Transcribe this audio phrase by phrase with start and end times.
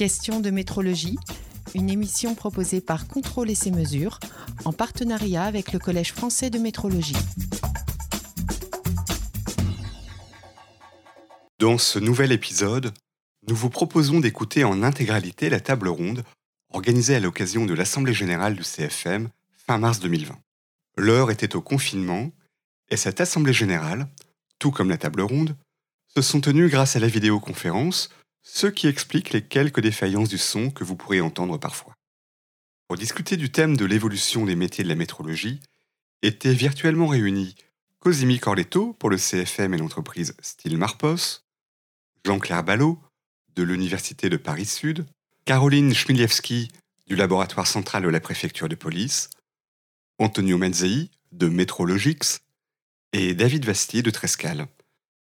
[0.00, 1.18] Question de métrologie,
[1.74, 4.18] une émission proposée par Contrôle et ses mesures
[4.64, 7.12] en partenariat avec le Collège français de métrologie.
[11.58, 12.94] Dans ce nouvel épisode,
[13.46, 16.24] nous vous proposons d'écouter en intégralité la table ronde
[16.70, 19.28] organisée à l'occasion de l'Assemblée générale du CFM
[19.66, 20.38] fin mars 2020.
[20.96, 22.30] L'heure était au confinement
[22.90, 24.08] et cette Assemblée générale,
[24.58, 25.56] tout comme la table ronde,
[26.14, 28.10] se sont tenues grâce à la vidéoconférence
[28.42, 31.94] ce qui explique les quelques défaillances du son que vous pourrez entendre parfois.
[32.88, 35.60] Pour discuter du thème de l'évolution des métiers de la métrologie,
[36.22, 37.54] étaient virtuellement réunis
[38.00, 41.44] Cosimi Corletto pour le CFM et l'entreprise Style Marpos,
[42.24, 42.98] Jean-Claire Ballot
[43.54, 45.06] de l'Université de Paris-Sud,
[45.44, 46.70] Caroline Schmiliewski
[47.06, 49.30] du laboratoire central de la préfecture de police,
[50.18, 52.40] Antonio Menzei de Metrologix
[53.12, 54.68] et David Vasti de Trescal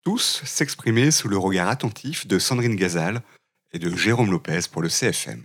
[0.08, 3.20] tous s'exprimer sous le regard attentif de Sandrine Gazal
[3.72, 5.42] et de Jérôme Lopez pour le CFM.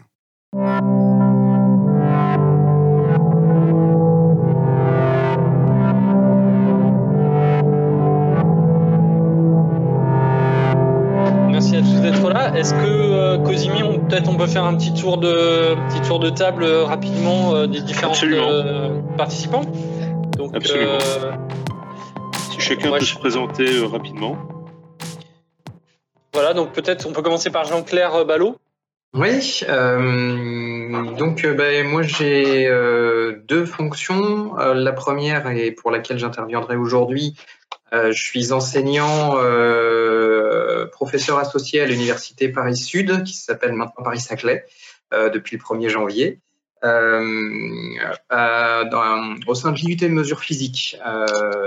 [11.51, 12.57] Merci à tous d'être là.
[12.57, 16.29] Est-ce que euh, Cosimi, peut-être on peut faire un petit tour de petit tour de
[16.29, 18.13] table euh, rapidement euh, des différents
[19.17, 19.63] participants
[20.37, 20.99] Donc, Absolument.
[22.51, 24.37] si chacun peut se présenter rapidement.
[26.33, 28.57] Voilà, donc peut-être on peut commencer par Jean-Claire euh, Ballot.
[29.13, 32.67] Oui, euh, donc euh, ben, moi j'ai
[33.47, 34.55] deux fonctions.
[34.55, 37.35] la première, et pour laquelle j'interviendrai aujourd'hui,
[37.93, 39.35] je suis enseignant,
[40.91, 44.65] professeur associé à l'université Paris-Sud, qui s'appelle maintenant Paris-Saclay,
[45.11, 46.39] depuis le 1er janvier.
[46.83, 46.87] au
[49.55, 50.97] sein de l'unité de mesure physique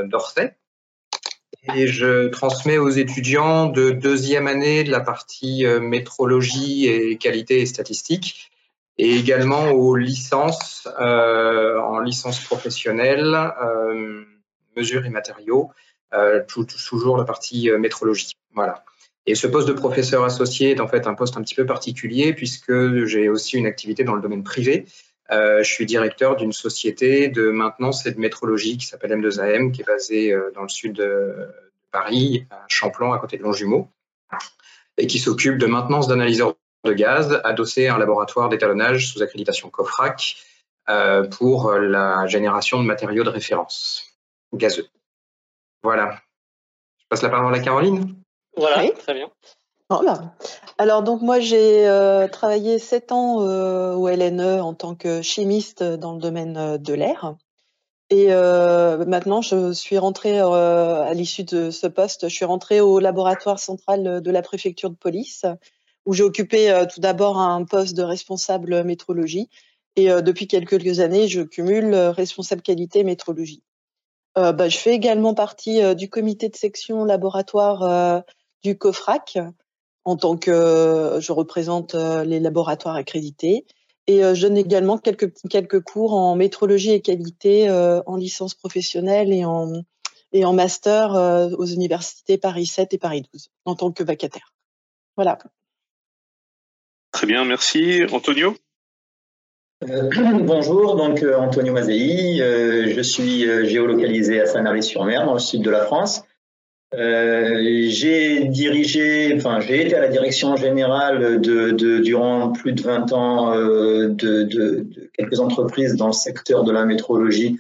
[0.05, 0.57] d'Orsay
[1.75, 7.61] et je transmets aux étudiants de deuxième année de la partie euh, métrologie et qualité
[7.61, 8.51] et statistique
[8.99, 14.25] et également aux licences euh, en licence professionnelle, euh,
[14.77, 15.71] mesures et matériaux,
[16.15, 18.33] euh, toujours la partie euh, métrologie.
[18.55, 18.85] Voilà.
[19.27, 22.33] Et ce poste de professeur associé est en fait un poste un petit peu particulier
[22.33, 24.87] puisque j'ai aussi une activité dans le domaine privé.
[25.33, 29.83] Euh, je suis directeur d'une société de maintenance et de métrologie qui s'appelle M2AM, qui
[29.83, 31.49] est basée dans le sud de,
[31.97, 33.89] Paris, à Champlain, à côté de Longjumeau,
[34.99, 39.71] et qui s'occupe de maintenance d'analyseurs de gaz adossé à un laboratoire d'étalonnage sous accréditation
[39.71, 40.37] COFRAC
[40.89, 44.15] euh, pour la génération de matériaux de référence
[44.53, 44.87] gazeux.
[45.83, 46.19] Voilà.
[46.99, 48.17] Je passe la parole à Caroline.
[48.57, 49.31] Voilà, très bien.
[49.89, 50.35] Voilà.
[50.79, 55.83] Alors donc moi j'ai euh, travaillé sept ans euh, au LNE en tant que chimiste
[55.83, 57.37] dans le domaine de l'air.
[58.09, 62.81] Et euh, maintenant, je suis rentrée euh, à l'issue de ce poste, je suis rentrée
[62.81, 65.45] au laboratoire central de la préfecture de police,
[66.05, 69.49] où j'ai occupé euh, tout d'abord un poste de responsable métrologie.
[69.97, 73.63] Et depuis quelques années, je cumule responsable qualité métrologie.
[74.37, 78.23] Bah, je fais également partie du comité de section laboratoire
[78.63, 79.39] du COFRAC,
[80.05, 83.65] en tant que je représente les laboratoires accrédités.
[84.07, 88.55] Et euh, je donne également quelques, quelques cours en métrologie et qualité euh, en licence
[88.55, 89.83] professionnelle et en,
[90.33, 94.53] et en master euh, aux universités Paris 7 et Paris 12 en tant que vacataire.
[95.17, 95.39] Voilà.
[97.11, 98.03] Très bien, merci.
[98.13, 98.57] Antonio?
[100.43, 106.23] bonjour, donc Antonio Mazei, je suis géolocalisé à Sanary-sur-Mer, dans le sud de la France.
[106.95, 112.83] Euh, j'ai dirigé, enfin, j'ai été à la direction générale de, de durant plus de
[112.83, 117.59] 20 ans euh, de, de, quelques entreprises dans le secteur de la métrologie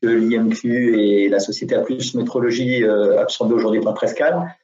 [0.00, 4.56] que l'IMQ et la société A Métrologie euh, absorbée aujourd'hui par Prescal.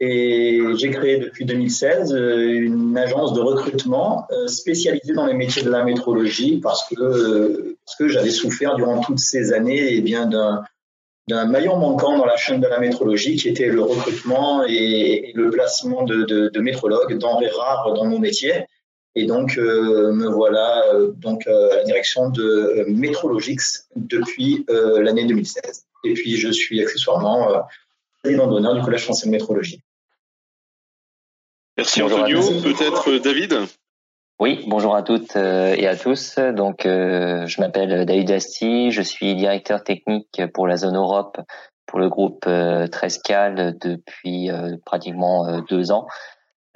[0.00, 5.62] Et j'ai créé depuis 2016 euh, une agence de recrutement euh, spécialisée dans les métiers
[5.62, 10.26] de la métrologie parce que, parce que j'avais souffert durant toutes ces années eh bien
[10.26, 10.62] d'un
[11.28, 15.50] d'un maillon manquant dans la chaîne de la métrologie qui était le recrutement et, le
[15.50, 18.64] placement de, de, de métrologues, denrées rares dans mon métier.
[19.14, 25.26] Et donc, euh, me voilà euh, donc euh, à la direction de Métrologix depuis l'année
[25.26, 25.86] 2016.
[26.04, 27.48] Et puis, je suis accessoirement
[28.22, 29.82] président d'honneur du Collège français de métrologie.
[31.78, 32.40] Merci Antonio.
[32.60, 33.54] Peut-être David
[34.40, 36.38] oui, bonjour à toutes euh, et à tous.
[36.38, 41.40] Donc, euh, je m'appelle David Asti, je suis directeur technique pour la zone Europe
[41.86, 44.48] pour le groupe euh, Trescal depuis
[44.84, 46.06] pratiquement deux ans.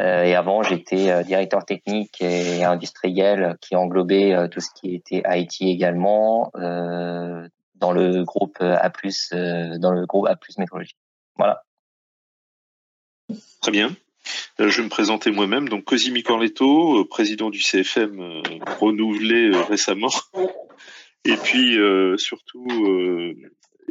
[0.01, 6.51] et avant, j'étais directeur technique et industriel qui englobait tout ce qui était IT également
[6.55, 8.91] dans le groupe A+,
[9.79, 10.97] dans le groupe A+ métrologie.
[11.37, 11.63] Voilà.
[13.61, 13.95] Très bien.
[14.59, 15.69] Je vais me présenter moi-même.
[15.69, 18.43] Donc, Cosimi Corletto, président du CFM
[18.79, 20.13] renouvelé récemment.
[21.25, 21.79] Et puis,
[22.17, 22.67] surtout,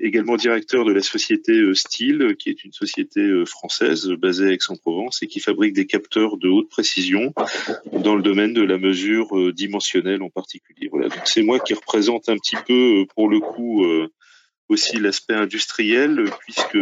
[0.02, 4.52] également directeur de la société euh, Steel, qui est une société euh, française basée à
[4.52, 7.34] Aix-en-Provence et qui fabrique des capteurs de haute précision
[7.92, 10.88] dans le domaine de la mesure euh, dimensionnelle en particulier.
[10.92, 13.86] Voilà, donc c'est moi qui représente un petit peu, pour le coup,
[14.70, 16.78] aussi l'aspect industriel, puisque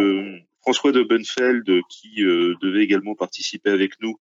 [0.62, 4.20] François de Benfeld, qui devait également participer avec nous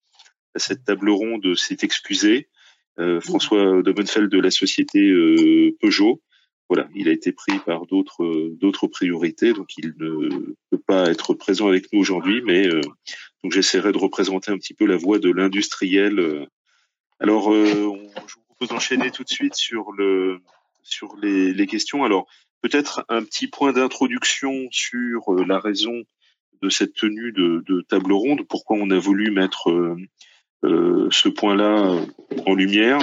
[0.55, 2.49] à cette table ronde, s'est excusé.
[3.21, 5.13] François de Benfeld de la société
[5.81, 6.21] Peugeot
[6.69, 11.67] voilà, il a été pris par d'autres priorités, donc il ne peut pas être présent
[11.67, 12.81] avec nous aujourd'hui, mais euh,
[13.43, 16.19] donc j'essaierai de représenter un petit peu la voix de l'industriel.
[16.19, 16.45] Euh.
[17.19, 17.65] Alors, euh,
[18.27, 20.41] je vous propose d'enchaîner tout de suite sur le
[20.83, 22.03] sur les, les questions.
[22.03, 22.27] Alors,
[22.61, 26.03] peut-être un petit point d'introduction sur la raison
[26.61, 29.95] de cette tenue de, table ronde, pourquoi on a voulu mettre
[30.63, 32.05] ce point-là
[32.45, 32.99] en lumière.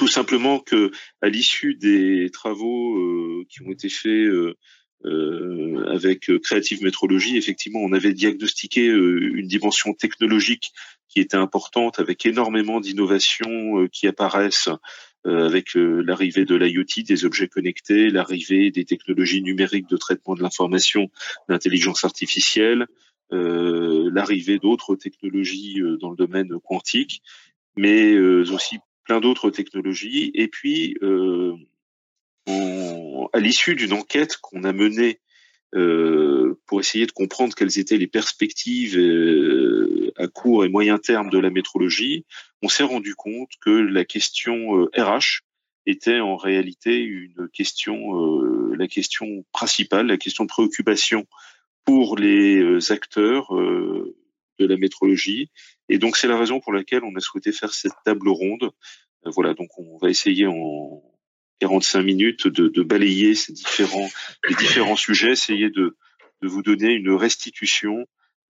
[0.00, 4.56] Tout simplement que à l'issue des travaux euh, qui ont été faits euh,
[5.04, 10.72] euh, avec Creative Métrologie, effectivement, on avait diagnostiqué une dimension technologique
[11.08, 14.70] qui était importante, avec énormément d'innovations qui apparaissent
[15.24, 21.10] avec l'arrivée de l'IoT, des objets connectés, l'arrivée des technologies numériques de traitement de l'information,
[21.48, 22.86] d'intelligence artificielle,
[23.30, 27.22] l'arrivée d'autres technologies dans le domaine quantique,
[27.76, 30.30] mais aussi plein d'autres technologies.
[30.34, 31.54] Et puis, euh,
[33.32, 35.29] à l'issue d'une enquête qu'on a menée euh,
[35.72, 41.38] pour essayer de comprendre quelles étaient les perspectives euh, à court et moyen terme de
[41.38, 42.24] la métrologie,
[42.62, 45.42] on s'est rendu compte que la question RH
[45.86, 48.40] était en réalité une question,
[48.72, 51.26] la question principale, la question de préoccupation
[51.84, 53.50] pour les acteurs
[54.60, 55.50] de la métrologie.
[55.88, 58.70] Et donc c'est la raison pour laquelle on a souhaité faire cette table ronde.
[59.26, 61.02] Euh, voilà, donc on va essayer en
[61.60, 64.08] 45 minutes de, balayer ces différents,
[64.48, 65.96] les différents sujets, essayer de,
[66.42, 68.06] de vous donner une restitution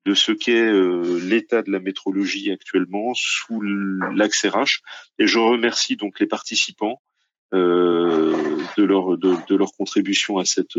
[0.07, 4.81] de ce qu'est euh, l'état de la métrologie actuellement sous l'axe RH.
[5.19, 7.03] Et je remercie donc les participants
[7.53, 10.79] euh, de leur de, de, leur contribution à cette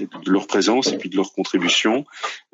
[0.00, 2.04] de leur présence et puis de leur contribution,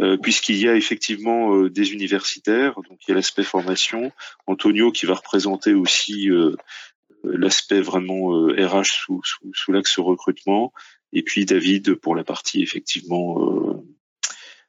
[0.01, 4.13] euh, puisqu'il y a effectivement euh, des universitaires, donc il y a l'aspect formation,
[4.47, 6.57] Antonio qui va représenter aussi euh,
[7.25, 10.73] l'aspect vraiment RH sous, sous, sous l'axe recrutement,
[11.13, 13.83] et puis David pour la partie effectivement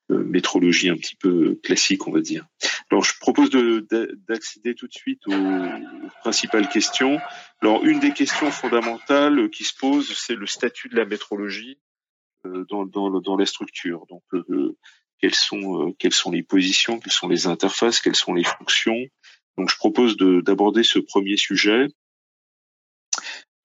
[0.10, 2.46] métrologie un petit peu classique, on va dire.
[2.92, 7.20] Alors, je propose d'accéder tout de suite aux, principales questions.
[7.62, 11.80] Alors, une des questions fondamentales qui se pose, c'est le statut de la métrologie
[12.46, 14.06] euh, dans, dans, dans les structures.
[14.10, 14.78] Donc, euh,
[15.20, 19.02] quelles sont euh, quelles sont les positions, quelles sont les interfaces, quelles sont les fonctions.
[19.58, 21.88] Donc, je propose d'aborder ce premier sujet.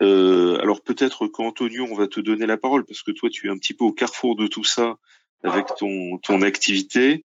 [0.03, 3.50] Euh, alors peut-être qu'Antonio, on va te donner la parole parce que toi, tu es
[3.50, 4.97] un petit peu au carrefour de tout ça
[5.43, 7.25] avec ton ton activité.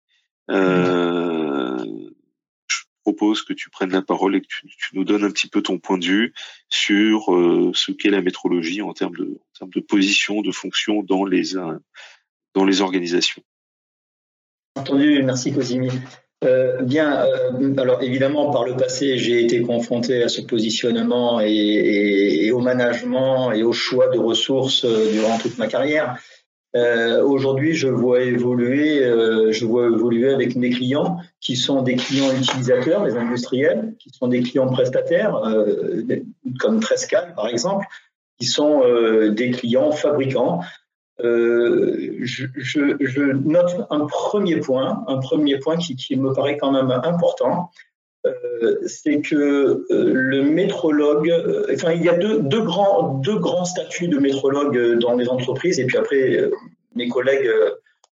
[0.51, 1.85] Euh,
[3.03, 5.79] propose que tu prennes la parole et que tu, nous donnes un petit peu ton
[5.79, 6.35] point de vue
[6.69, 11.05] sur euh, ce qu'est la métrologie en termes de, en termes de position, de fonction
[11.05, 11.53] dans les,
[12.55, 13.43] dans les organisations.
[14.75, 15.89] Entendu, merci Cosimi.
[16.45, 17.25] Euh, bien,
[17.79, 23.63] alors évidemment, par le passé, j'ai été confronté à ce positionnement et, au management et
[23.63, 26.19] au choix de ressources durant toute ma carrière.
[26.77, 31.97] Euh, Aujourd'hui, je vois évoluer, euh, je vois évoluer avec mes clients qui sont des
[31.97, 36.03] clients utilisateurs, les industriels, qui sont des clients prestataires, euh,
[36.61, 37.87] comme Trescal par exemple,
[38.39, 40.61] qui sont euh, des clients fabricants.
[41.25, 47.71] Euh, je, note un premier point, un premier point qui, me paraît quand même important,
[48.27, 51.33] euh, c'est que euh, le métrologue,
[51.73, 55.87] enfin il y a deux, grands, deux grands statuts de métrologue dans les entreprises, et
[55.87, 56.51] puis après
[56.95, 57.51] mes collègues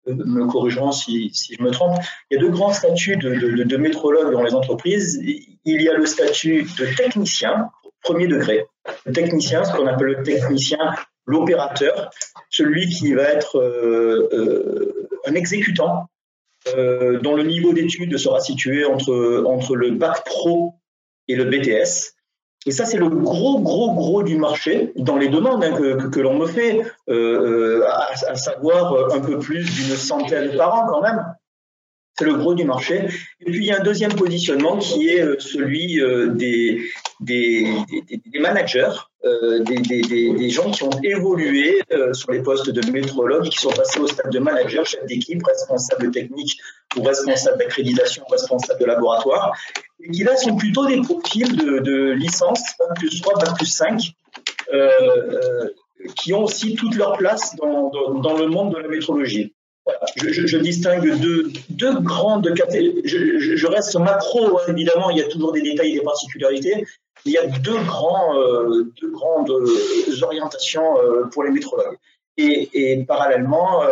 [0.06, 1.96] me corrigeront si, je me trompe.
[2.30, 5.20] Il y a deux grands statuts de, de, métrologue dans les entreprises.
[5.64, 7.68] Il y a le statut de technicien,
[8.02, 8.66] premier degré.
[9.06, 10.78] Le technicien, ce qu'on appelle le technicien,
[11.26, 12.10] l'opérateur,
[12.50, 16.08] celui qui va être euh, euh, un exécutant
[16.76, 20.74] euh, dont le niveau d'études sera situé entre, entre le bac pro
[21.28, 22.14] et le BTS.
[22.64, 26.20] Et ça, c'est le gros, gros, gros du marché dans les demandes hein, que, que,
[26.20, 31.24] l'on me fait, à, savoir un peu plus d'une centaine par an quand même.
[32.16, 33.08] c'est le gros du marché.
[33.40, 36.00] Et puis il y a un deuxième positionnement qui est celui
[36.36, 36.82] des,
[37.18, 38.92] des, managers,
[39.24, 41.80] euh, des, gens qui ont évolué
[42.12, 46.10] sur les postes de métrologue, qui sont passés au stade de manager, chef d'équipe, responsable
[46.10, 46.58] technique
[46.96, 49.56] ou responsable d'accréditation, responsable de laboratoire,
[50.00, 54.00] et qui là sont plutôt des profils de, licence, Bac plus 3, Bac plus 5,
[56.16, 59.52] qui ont aussi toute leur place dans, le monde de la métrologie
[60.16, 61.18] je, distingue
[61.68, 63.02] deux, grandes catégories.
[63.04, 66.86] Je, reste macro, hein, évidemment, il y a toujours des détails et des particularités.
[67.24, 71.96] Il y a deux, grands, euh, deux grandes euh, orientations euh, pour les métrologues.
[72.36, 73.82] Et, parallèlement,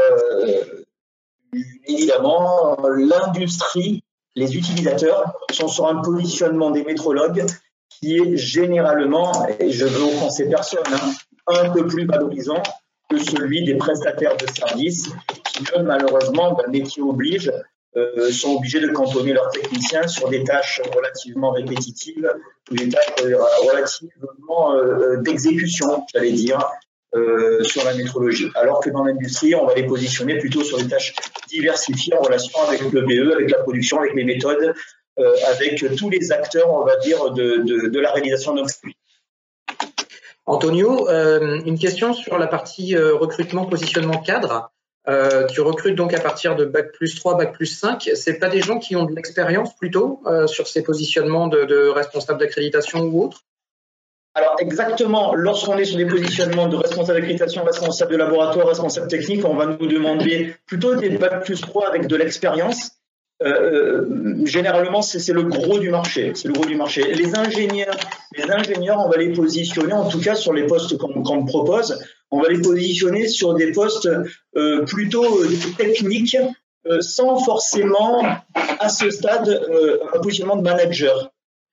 [1.86, 4.02] évidemment, l'industrie,
[4.34, 7.44] les utilisateurs sont sur un positionnement des métrologues
[7.90, 11.12] qui est généralement, et je veux offenser personne, hein,
[11.48, 12.62] un peu plus valorisant
[13.10, 15.10] que celui des prestataires de services
[15.44, 17.52] qui, malheureusement, d'un métier oblige,
[17.96, 22.32] euh, sont obligés de cantonner leurs techniciens sur des tâches relativement répétitives
[22.70, 23.36] ou des tâches euh,
[23.68, 26.60] relativement euh, d'exécution, j'allais dire,
[27.62, 28.48] sur la métrologie.
[28.54, 31.16] Alors que dans l'industrie, on va les positionner plutôt sur des tâches
[31.48, 34.72] diversifiées en relation avec le BE, avec la production, avec les méthodes,
[35.48, 38.96] avec tous les acteurs, on va dire, de, la réalisation d'un produit.
[40.46, 44.70] Antonio, une question sur la partie recrutement, positionnement cadre.
[45.08, 48.10] Euh, tu recrutes donc à partir de Bac plus 3, Bac plus 5.
[48.14, 52.40] Ce pas des gens qui ont de l'expérience plutôt sur ces positionnements de, de responsable
[52.40, 53.44] d'accréditation ou autre
[54.34, 59.44] alors exactement, lorsqu'on est sur des positionnements de responsable d'accréditation, responsable de laboratoire, responsable technique,
[59.44, 62.99] on va nous demander plutôt des bac plus 3 avec de l'expérience.
[63.42, 66.32] Euh, généralement, c'est le gros du marché.
[66.34, 67.14] C'est le gros du marché.
[67.14, 67.96] Les ingénieurs,
[68.36, 71.98] les ingénieurs, on va les positionner, en tout cas sur les postes qu'on propose,
[72.30, 74.08] on va les positionner sur des postes
[74.56, 76.36] euh, plutôt euh, techniques,
[77.00, 79.68] sans forcément à ce stade
[80.14, 81.30] un positionnement de manager,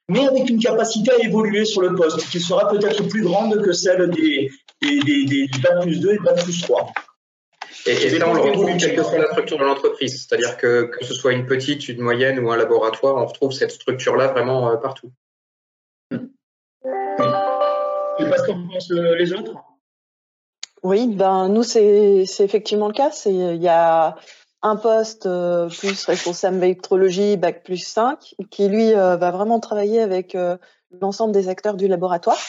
[0.09, 3.71] mais avec une capacité à évoluer sur le poste qui sera peut-être plus grande que
[3.71, 6.91] celle des, des, des 2 et 20 plus 3.
[7.85, 10.25] Et, ça, on le retrouve quelle que soit la structure de l'entreprise.
[10.25, 13.71] C'est-à-dire que que ce soit une petite, une moyenne ou un laboratoire, on retrouve cette
[13.71, 15.11] structure-là vraiment euh, partout.
[16.11, 16.17] Oui.
[16.83, 19.53] Je sais pas ce qu'en pensent euh, les autres.
[20.83, 23.11] Oui, ben nous c'est effectivement le cas.
[23.11, 24.15] C'est il y a
[24.63, 30.37] un poste euh, plus responsable métrologie bac plus 5 qui lui va vraiment travailler avec
[31.01, 32.39] l'ensemble des acteurs du laboratoire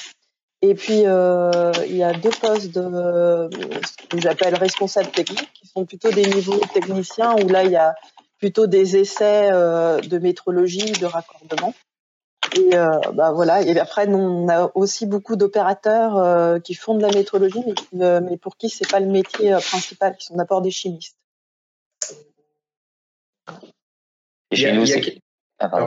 [0.61, 5.69] et puis, euh, il y a deux postes de ce que j'appelle responsables techniques, qui
[5.69, 7.95] sont plutôt des niveaux techniciens, où là, il y a
[8.39, 11.75] plutôt des essais euh, de métrologie, de raccordement.
[12.57, 13.63] Et euh, bah, voilà.
[13.63, 17.63] Et après, on a aussi beaucoup d'opérateurs euh, qui font de la métrologie,
[17.93, 21.17] mais, mais pour qui c'est pas le métier euh, principal, qui sont d'abord des chimistes.
[24.51, 24.87] Et chez nous,
[25.61, 25.87] ah,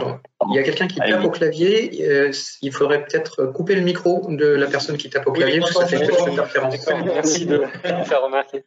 [0.49, 2.05] Il y a quelqu'un qui tape au clavier.
[2.05, 5.73] Euh, il faudrait peut-être couper le micro de la personne qui tape au clavier parce
[5.73, 6.75] que ça fait une interférence.
[7.05, 7.63] Merci de
[8.03, 8.65] faire remarquer.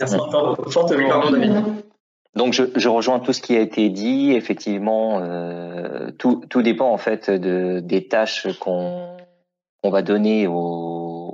[0.00, 0.16] Merci.
[0.16, 1.22] Fortement.
[2.34, 4.32] Donc je, je, rejoins tout ce qui a été dit.
[4.32, 9.16] Effectivement, euh, tout, tout, dépend en fait de, des tâches qu'on
[9.82, 10.52] on va donner aux,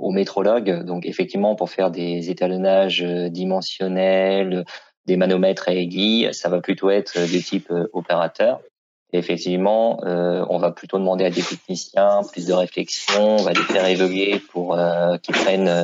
[0.01, 0.83] aux métrologues.
[0.83, 4.65] Donc effectivement, pour faire des étalonnages dimensionnels,
[5.05, 7.87] des manomètres à aiguilles, ça va plutôt être de type euh,
[9.17, 13.61] effectivement, euh, on va plutôt demander à des techniciens plus de réflexion, on va les
[13.61, 15.83] faire évoluer pour euh, qu'ils prennent euh,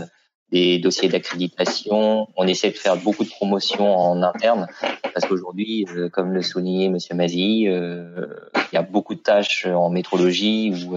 [0.52, 2.28] des dossiers d'accréditation.
[2.36, 4.68] On essaie de faire beaucoup de promotions en interne
[5.14, 9.90] parce qu'aujourd'hui, euh, comme le soulignait Monsieur Mazi, il y a beaucoup de tâches en
[9.90, 10.96] métrologie où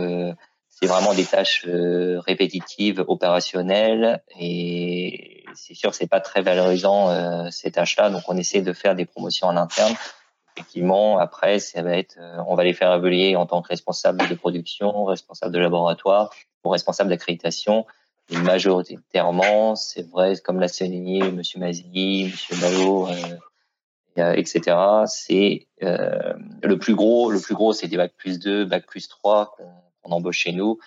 [0.69, 8.11] c'est vraiment des tâches répétitives, opérationnelles et c'est sûr c'est pas très valorisant ces tâches-là.
[8.11, 9.95] Donc on essaie de faire des promotions en interne
[10.59, 14.29] effectivement, après, ça va être, euh, on va les faire évoluer en tant que responsable
[14.29, 16.31] de production, responsable de laboratoire
[16.65, 17.87] ou responsable d'accréditation.
[18.31, 21.41] Majoritairement, c'est vrai, comme l'a souligné M.
[21.57, 22.61] Mazini, M.
[22.61, 23.09] Ballot,
[24.19, 24.77] euh, etc.
[25.07, 27.31] C'est euh, le plus gros.
[27.31, 29.57] Le plus gros, c'est des bac plus 2, bac plus 3
[30.03, 30.79] qu'on embauche chez nous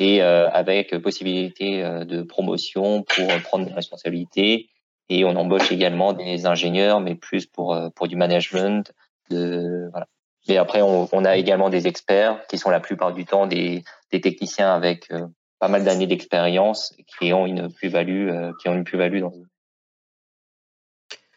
[0.00, 4.68] et avec possibilité de promotion pour prendre des responsabilités
[5.08, 8.92] et on embauche également des ingénieurs, mais plus pour euh, pour du management.
[9.30, 10.06] De voilà.
[10.48, 13.84] Et après, on, on, a également des experts qui sont la plupart du temps des,
[14.10, 15.26] des techniciens avec euh,
[15.58, 19.32] pas mal d'années d'expérience qui ont une plus-value, euh, qui ont une plus-value dans.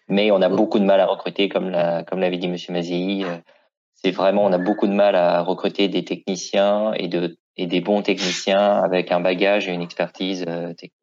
[0.08, 3.26] Mais on a beaucoup de mal à recruter, comme la, comme l'avait dit Monsieur Mazii.
[3.94, 7.82] c'est vraiment, on a beaucoup de mal à recruter des techniciens et de et des
[7.82, 10.94] bons techniciens avec un bagage et une expertise technique.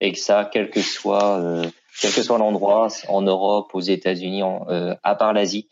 [0.00, 1.62] Et que ça, quel que soit
[2.00, 5.68] quel que soit l'endroit, en Europe, aux États-Unis, euh, à part l'Asie,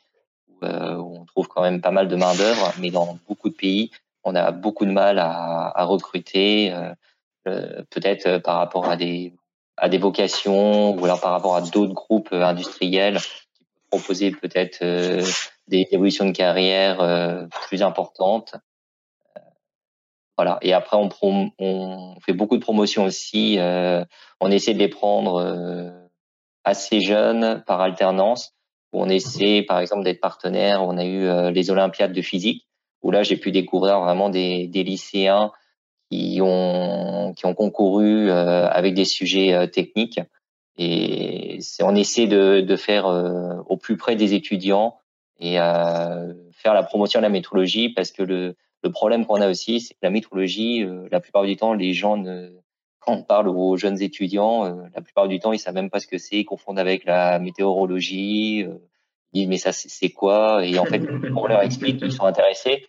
[0.63, 3.91] où, on trouve quand même pas mal de main d'œuvre, mais dans beaucoup de pays,
[4.23, 6.75] on a beaucoup de mal à, à recruter,
[7.45, 9.35] peut-être par rapport à des
[9.77, 14.83] à des vocations ou alors par rapport à d'autres groupes industriels qui peuvent proposer peut-être
[15.69, 18.55] des évolutions de carrière plus importantes.
[20.37, 20.59] Voilà.
[20.63, 23.59] Et après, on, on fait beaucoup de promotions aussi.
[23.59, 24.05] Euh,
[24.41, 26.04] on essaie de les prendre euh,
[26.65, 28.53] assez jeunes par alternance.
[28.93, 30.83] Où on essaie, par exemple, d'être partenaire.
[30.83, 32.69] On a eu euh, les Olympiades de physique,
[33.03, 35.51] où là, j'ai pu découvrir vraiment des, des, lycéens
[36.11, 40.21] qui ont qui ont concouru avec des sujets techniques.
[40.79, 43.07] Et on essaie de, de faire
[43.67, 44.99] au plus près des étudiants
[45.41, 48.55] et faire la promotion de la métrologie parce que le
[48.85, 51.95] le problème qu'on a aussi, c'est que la métrologie, euh, la plupart du temps, les
[51.95, 52.51] gens ne,
[53.05, 56.01] quand on parle aux jeunes étudiants, euh, la plupart du temps, ils savent même pas
[56.01, 58.79] ce que c'est, ils confondent avec la météorologie, euh,
[59.33, 60.65] ils disent mais ça c'est quoi?
[60.65, 61.03] Et en fait,
[61.37, 62.87] on leur explique, ils sont intéressés,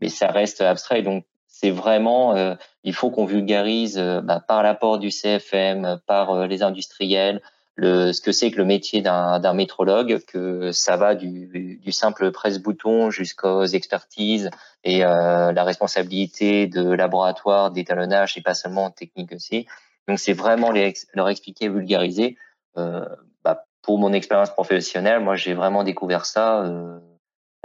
[0.00, 1.02] mais ça reste abstrait.
[1.02, 2.36] Donc c'est vraiment,
[2.84, 7.42] il faut qu'on vulgarise bah, par l'apport du CFM, par les industriels,
[7.78, 12.32] le, ce que c'est que le métier d'un métrologue, que ça va du, du simple
[12.32, 14.50] presse-bouton jusqu'aux expertises
[14.82, 19.68] et euh, la responsabilité de laboratoire, d'étalonnage et pas seulement technique aussi.
[20.08, 20.72] Donc c'est vraiment
[21.14, 22.36] leur expliquer, vulgariser.
[22.78, 23.04] Euh,
[23.44, 26.98] bah, pour mon expérience professionnelle, moi j'ai vraiment découvert ça euh,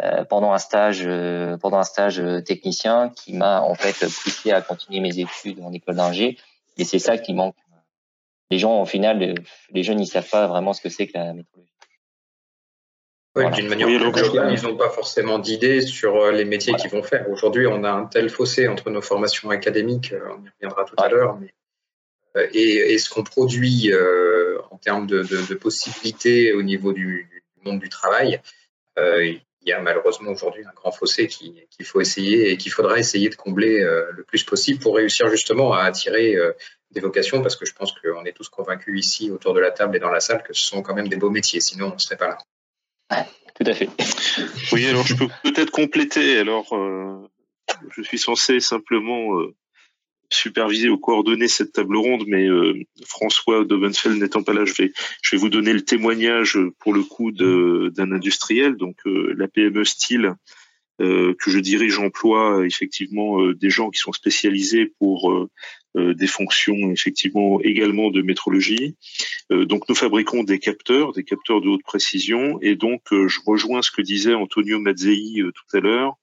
[0.03, 4.61] euh pendant un stage, euh, pendant un stage technicien qui m'a en fait poussé à
[4.61, 6.37] continuer mes études en école d'ingé.
[6.77, 7.55] Et c'est ça qui manque
[8.53, 9.33] les gens, au final,
[9.71, 11.73] les jeunes, ils savent pas vraiment ce que c'est que la métrologie.
[13.35, 16.91] Oui, d'une manière plus globale, ils n'ont pas forcément d'idées sur euh, les métiers qu'ils
[16.91, 17.27] vont faire.
[17.31, 20.93] Aujourd'hui, on a un tel fossé entre nos formations académiques, euh, on y reviendra tout
[20.99, 21.39] à l'heure,
[22.37, 23.91] euh, et, ce qu'on produit
[24.69, 27.27] en termes de, possibilités au niveau du,
[27.65, 28.39] monde du travail.
[28.97, 33.29] il y a malheureusement aujourd'hui un grand fossé qu'il faut essayer et qu'il faudra essayer
[33.29, 36.35] de combler le plus possible pour réussir justement à attirer
[36.93, 39.95] des vocations parce que je pense qu'on est tous convaincus ici autour de la table
[39.95, 41.99] et dans la salle que ce sont quand même des beaux métiers, sinon on ne
[41.99, 42.37] serait pas
[43.09, 43.27] là.
[43.55, 43.89] tout à fait.
[44.71, 46.39] Oui, alors je peux peut-être compléter.
[46.39, 47.29] Alors, euh,
[47.95, 49.53] je suis censé simplement euh,
[50.31, 52.73] superviser ou coordonner cette table ronde, mais euh,
[53.05, 57.03] François Dovenfeld n'étant pas là, je vais, je vais vous donner le témoignage pour le
[57.03, 60.35] coup d'un industriel, donc la PME Style
[61.01, 65.49] euh, que je dirige emploie effectivement euh, des gens qui sont spécialisés pour euh,
[65.95, 68.95] des fonctions effectivement également de métrologie.
[69.51, 73.91] donc nous fabriquons des capteurs, des capteurs de haute précision, et donc je rejoins ce
[73.91, 76.15] que disait Antonio Mazzei tout à l'heure.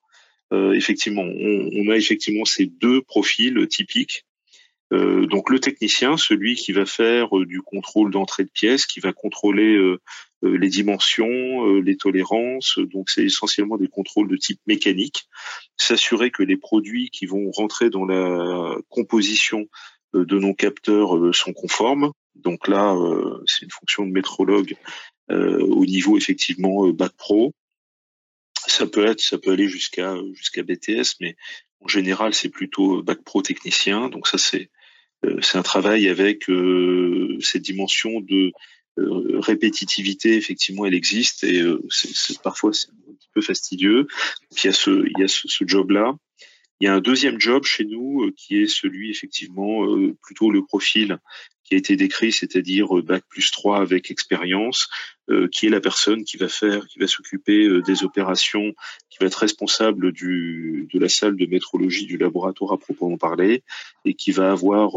[0.53, 4.25] effectivement, on, on, a effectivement ces deux profils typiques
[4.93, 9.01] euh, donc le technicien, celui qui va faire euh, du contrôle d'entrée de pièces, qui
[9.01, 10.01] va contrôler euh,
[10.43, 12.79] les dimensions, les tolérances.
[12.79, 15.29] Donc c'est essentiellement des contrôles de type mécanique.
[15.77, 19.69] S'assurer que les produits qui vont rentrer dans la composition
[20.15, 22.13] de nos capteurs sont conformes.
[22.35, 22.97] Donc là,
[23.47, 24.75] c'est une fonction de métrologue
[25.29, 27.53] au niveau effectivement bac pro.
[28.67, 31.37] Ça peut être, ça peut aller jusqu'à jusqu'à BTS, mais
[31.81, 34.09] en général, c'est plutôt bac pro technicien.
[34.09, 34.71] Donc ça, c'est
[35.25, 38.53] euh, c'est un travail avec euh, cette dimension de euh,
[38.97, 40.37] répétitivité.
[40.37, 44.07] Effectivement, elle existe et c'est parfois c'est un petit peu fastidieux.
[44.53, 46.15] Il y a ce, ce, ce job-là.
[46.81, 49.87] Il y a un deuxième job chez nous qui est celui effectivement
[50.23, 51.19] plutôt le profil
[51.71, 54.89] qui a été décrit, c'est-à-dire euh, bac plus 3 avec expérience,
[55.20, 55.20] euh,
[55.53, 58.73] qui est la personne qui va faire, qui va s'occuper euh, des opérations,
[59.09, 63.63] qui va être responsable du, de la salle de métrologie du laboratoire à proprement parler,
[64.05, 64.91] et qui va avoir,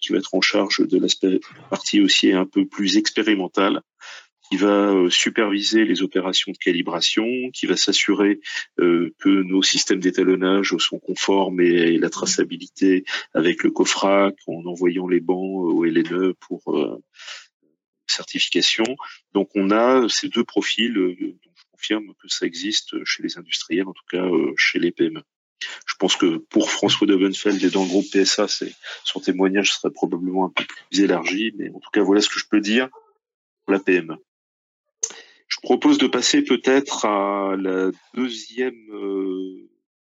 [0.00, 3.82] qui va être en charge de l'aspect partie aussi un peu plus expérimentale,
[4.48, 8.40] qui va euh, superviser les opérations de calibration, qui va s'assurer
[8.78, 15.08] euh, que nos systèmes d'étalonnage sont conformes et, la traçabilité avec le COFRAC en envoyant
[15.08, 17.02] les bancs au LNE pour euh,
[18.06, 18.84] certification.
[19.32, 23.86] Donc on a ces deux profils, donc je confirme que ça existe chez les industriels,
[23.86, 24.24] en tout cas
[24.56, 25.22] chez les PME.
[25.86, 28.46] Je pense que pour François Dovenfeld et dans le groupe PSA,
[29.04, 32.38] son témoignage serait probablement un peu plus élargi, mais en tout cas voilà ce que
[32.38, 32.88] je peux dire
[33.64, 34.16] pour la PME.
[35.48, 39.70] Je propose de passer peut-être à la deuxième euh,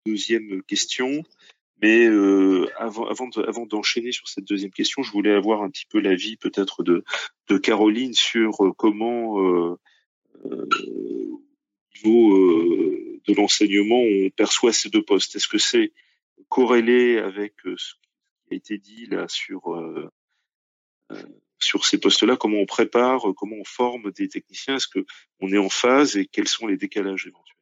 [0.07, 1.23] deuxième question.
[1.83, 5.85] Mais euh, avant, avant, avant d'enchaîner sur cette deuxième question, je voulais avoir un petit
[5.87, 7.05] peu l'avis peut-être de,
[7.49, 9.79] de Caroline sur euh, comment, euh,
[10.47, 10.67] euh,
[11.33, 11.41] au
[11.97, 15.37] niveau de l'enseignement, on perçoit ces deux postes.
[15.37, 15.93] Est-ce que c'est
[16.49, 19.79] corrélé avec ce qui a été dit là sur
[21.59, 25.71] sur ces postes-là, comment on prépare, comment on forme des techniciens, est-ce qu'on est en
[25.71, 27.56] phase et quels sont les décalages éventuels?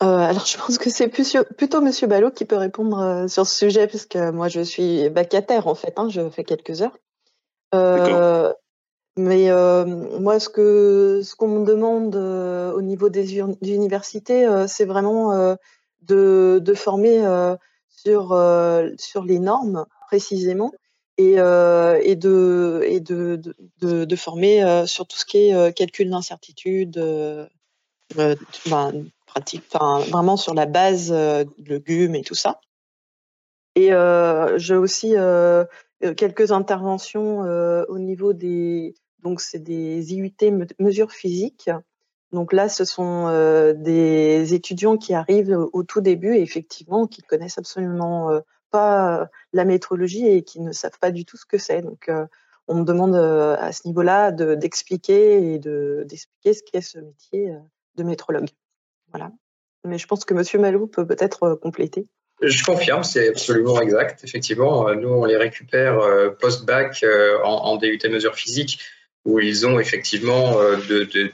[0.00, 4.16] Alors, je pense que c'est plutôt Monsieur Ballot qui peut répondre sur ce sujet, puisque
[4.16, 6.96] moi, je suis vacataire, en fait, hein, je fais quelques heures.
[9.16, 9.50] mais
[10.20, 15.56] moi, ce que ce qu'on me demande au niveau des universités, c'est vraiment
[16.02, 17.22] de, de, former
[17.90, 18.28] sur,
[18.98, 20.72] sur les normes précisément
[21.18, 23.40] et, et, de, et de,
[23.82, 26.98] de, de, former sur tout ce qui est calcul d'incertitude,
[28.16, 28.36] ben,
[29.30, 32.60] pratique, vraiment sur la base de GUM et tout ça.
[33.76, 33.90] Et
[34.56, 35.14] j'ai aussi
[36.16, 37.40] quelques interventions
[37.88, 40.32] au niveau des, donc c'est des IUT
[40.78, 41.70] mesures physiques
[42.32, 47.22] donc là, ce sont euh, des étudiants qui arrivent au tout début et effectivement qui
[47.22, 48.40] connaissent absolument euh,
[48.70, 51.82] pas euh, la métrologie et qui ne savent pas du tout ce que c'est.
[51.82, 52.10] Donc
[52.68, 57.52] on me demande à ce niveau-là d'expliquer de d'expliquer ce qu'est ce métier
[57.96, 58.48] de métrologue.
[59.84, 62.06] Mais je pense que Monsieur Malou peut peut-être compléter.
[62.42, 64.24] Je confirme, c'est absolument exact.
[64.24, 65.98] Effectivement, nous, on les récupère
[66.38, 67.04] post-bac
[67.44, 68.80] en, DUT mesures physiques,
[69.24, 71.32] où ils ont effectivement de,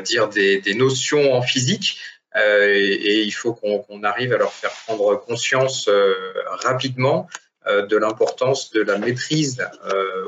[0.00, 1.98] dire, des, notions en physique.
[2.36, 6.14] Euh, et, il faut qu'on arrive à leur faire prendre conscience euh,
[6.46, 7.28] rapidement
[7.66, 9.66] euh, de l'importance de la maîtrise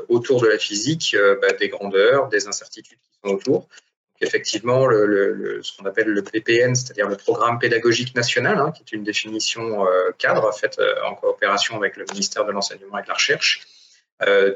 [0.07, 3.67] autour de la physique, bah, des grandeurs, des incertitudes qui sont autour.
[4.21, 9.03] Effectivement, ce qu'on appelle le PPN, c'est-à-dire le Programme pédagogique national, hein, qui est une
[9.03, 9.85] définition
[10.17, 13.61] cadre faite en coopération avec le ministère de l'Enseignement et de la Recherche,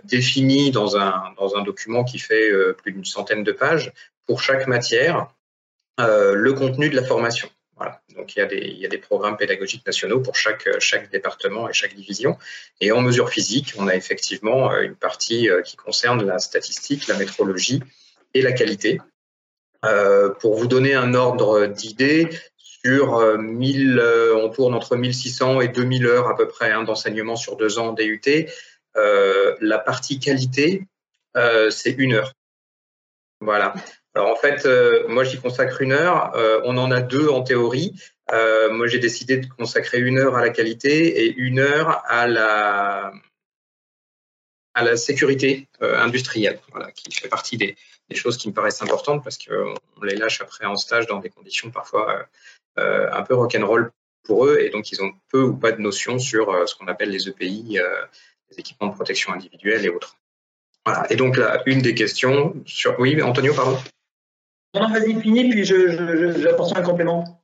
[0.03, 3.93] définit dans un, dans un document qui fait plus d'une centaine de pages
[4.25, 5.33] pour chaque matière
[5.99, 7.49] euh, le contenu de la formation.
[8.15, 12.37] Donc il y, a des, programmes pédagogiques nationaux pour chaque, chaque département et chaque division.
[12.79, 17.07] Et en mesure physique, on a effectivement euh, une partie euh, qui concerne la statistique,
[17.07, 17.81] la métrologie
[18.33, 19.01] et la qualité.
[19.83, 24.01] Euh, pour vous donner un ordre d'idée, sur 1000,
[24.35, 27.93] on tourne entre 1600 et 2000 heures à peu près hein, d'enseignement sur deux ans
[27.93, 28.21] DUT.
[28.95, 30.83] la partie qualité,
[31.69, 32.33] c'est une heure.
[33.39, 33.73] Voilà.
[34.15, 36.35] Alors en fait, euh, moi j'y consacre une heure.
[36.35, 37.93] Euh, on en a deux en théorie.
[38.31, 42.27] Euh, moi j'ai décidé de consacrer une heure à la qualité et une heure à
[42.27, 43.11] la
[44.95, 46.59] sécurité industrielle,
[46.95, 47.75] qui fait partie des,
[48.09, 51.29] des, choses qui me paraissent importantes parce qu'on les lâche après en stage dans des
[51.29, 52.27] conditions parfois
[52.77, 53.91] un peu rock'n'roll
[54.23, 57.09] pour eux et donc ils ont peu ou pas de notions sur ce qu'on appelle
[57.09, 57.79] les EPI,
[58.49, 60.17] les équipements de protection individuelle et autres.
[60.85, 61.11] Voilà.
[61.11, 62.99] Et donc là, une des questions sur.
[62.99, 63.77] Oui, Antonio, pardon.
[64.75, 67.42] Non, vas-y, finis, puis j'apporte un complément?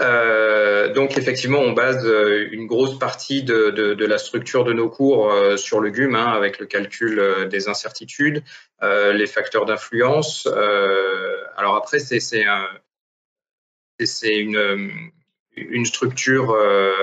[0.00, 5.30] Euh, donc effectivement, on base euh, une grosse partie de, la structure de nos cours
[5.30, 8.42] euh, sur le GUM, hein, avec le calcul des incertitudes,
[8.82, 10.46] les facteurs d'influence.
[11.56, 12.66] alors après, c'est un,
[13.98, 16.56] une, structure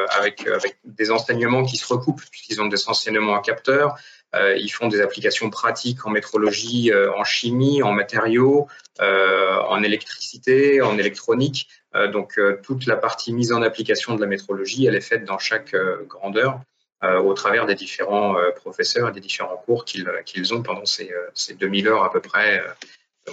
[0.09, 0.47] avec,
[0.85, 3.95] des enseignements qui se recoupent, puisqu'ils ont des enseignements à capteurs,
[4.33, 8.67] ils font des applications pratiques en métrologie, en chimie, en matériaux,
[8.99, 11.67] en électricité, en électronique.
[12.11, 15.75] Donc toute la partie mise en application de la métrologie, elle est faite dans chaque
[16.07, 16.61] grandeur.
[17.03, 21.87] au travers des différents professeurs et des différents cours qu'ils ont pendant ces, ces, 2000
[21.87, 22.63] heures à peu près,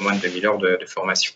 [0.01, 1.35] moins de 2000 heures de, formation.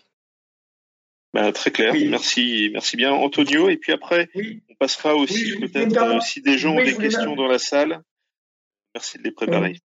[1.33, 3.69] Bah, très clair, merci, merci bien Antonio.
[3.69, 7.59] Et puis après, on passera aussi peut-être si des gens ont des questions dans la
[7.59, 8.01] salle.
[8.95, 9.79] Merci de les préparer.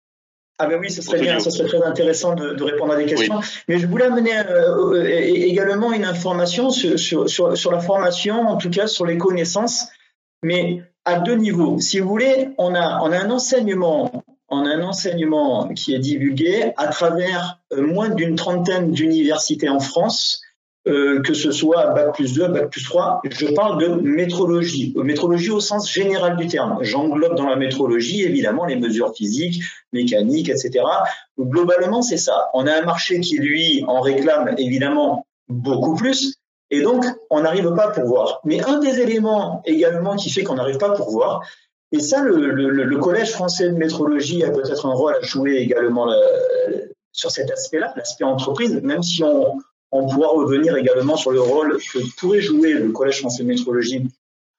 [0.60, 3.40] Ah ben oui, ce serait bien, ce serait très intéressant de, répondre à des questions.
[3.68, 8.58] Mais je voulais amener euh, euh, également une information sur, sur, sur, la formation, en
[8.58, 9.88] tout cas sur les connaissances,
[10.44, 11.80] mais à deux niveaux.
[11.80, 16.00] Si vous voulez, on a, on a un enseignement, on a un enseignement qui est
[16.00, 20.43] divulgué à travers euh, moins d'une trentaine d'universités en France
[20.86, 25.50] euh, que ce soit Bac plus 2, Bac plus 3, je parle de métrologie, métrologie
[25.50, 26.78] au sens général du terme.
[26.82, 30.84] J'englobe dans la métrologie évidemment les mesures physiques, mécaniques, etc.
[31.40, 32.50] Globalement, c'est ça.
[32.54, 36.36] On a un marché qui, lui, en réclame évidemment beaucoup plus,
[36.70, 38.42] et donc on n'arrive pas à pourvoir.
[38.44, 41.44] Mais un des éléments également qui fait qu'on n'arrive pas à pourvoir,
[41.94, 46.12] et ça, le, le, Collège français de métrologie a peut-être un rôle à jouer également
[46.12, 46.18] euh,
[47.12, 49.60] sur cet aspect-là, l'aspect entreprise, même si on,
[49.94, 54.08] on pourra revenir également sur le rôle que pourrait jouer le Collège français de métrologie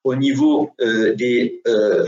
[0.05, 2.07] au niveau euh, des, euh,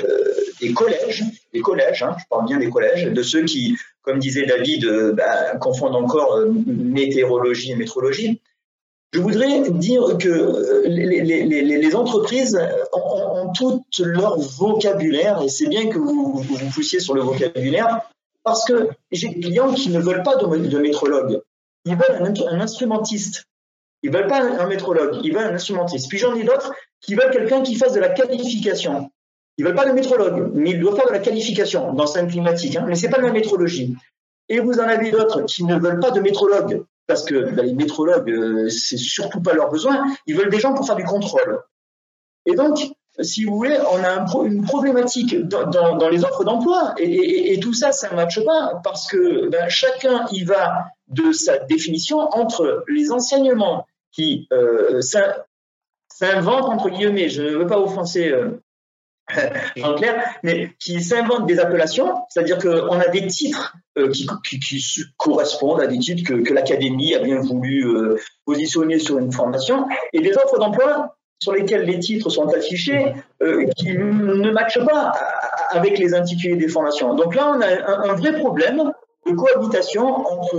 [0.60, 4.44] des collèges, des collèges, hein, je parle bien des collèges, de ceux qui, comme disait
[4.44, 8.40] David, euh, bah, confondent encore météorologie et métrologie.
[9.12, 12.58] Je voudrais dire que les, entreprises
[12.92, 18.02] ont, ont, tout leur vocabulaire, et c'est bien que vous, vous poussiez sur le vocabulaire,
[18.44, 21.40] parce que j'ai des clients qui ne veulent pas de, de métrologue.
[21.86, 23.44] Ils veulent un, instrumentiste.
[24.02, 26.08] Ils veulent pas un, métrologue, ils veulent un instrumentiste.
[26.08, 29.10] Puis j'en ai d'autres qui veulent quelqu'un qui fasse de la qualification.
[29.56, 32.76] Ils veulent pas de métrologue, mais ils doivent faire de la qualification dans scène climatique.
[32.76, 33.96] Hein, mais c'est pas de la métrologie.
[34.48, 37.72] Et vous en avez d'autres qui ne veulent pas de métrologue, parce que ben, les
[37.72, 40.04] métrologues, euh, c'est surtout pas leur besoin.
[40.26, 41.62] Ils veulent des gens pour faire du contrôle.
[42.44, 42.78] Et donc,
[43.20, 46.94] si vous voulez, on a une problématique dans, les offres d'emploi.
[46.98, 51.58] Et, tout ça, ça ne matche pas parce que ben, chacun y va de sa
[51.58, 55.00] définition entre les enseignements qui euh,
[56.08, 58.60] s'inventent, entre guillemets, je ne veux pas offenser euh,
[59.76, 64.26] Jean-Clair, mais qui s'inventent des appellations, c'est-à-dire qu'on a des titres euh, qui,
[65.16, 70.20] correspondent à des titres que, l'Académie a bien voulu euh, positionner sur une formation, et
[70.20, 75.12] des offres d'emploi sur lesquelles les titres sont affichés euh, qui ne matchent pas
[75.70, 77.14] avec les intitulés des formations.
[77.14, 78.92] Donc là, on a un, vrai problème
[79.26, 80.56] de cohabitation entre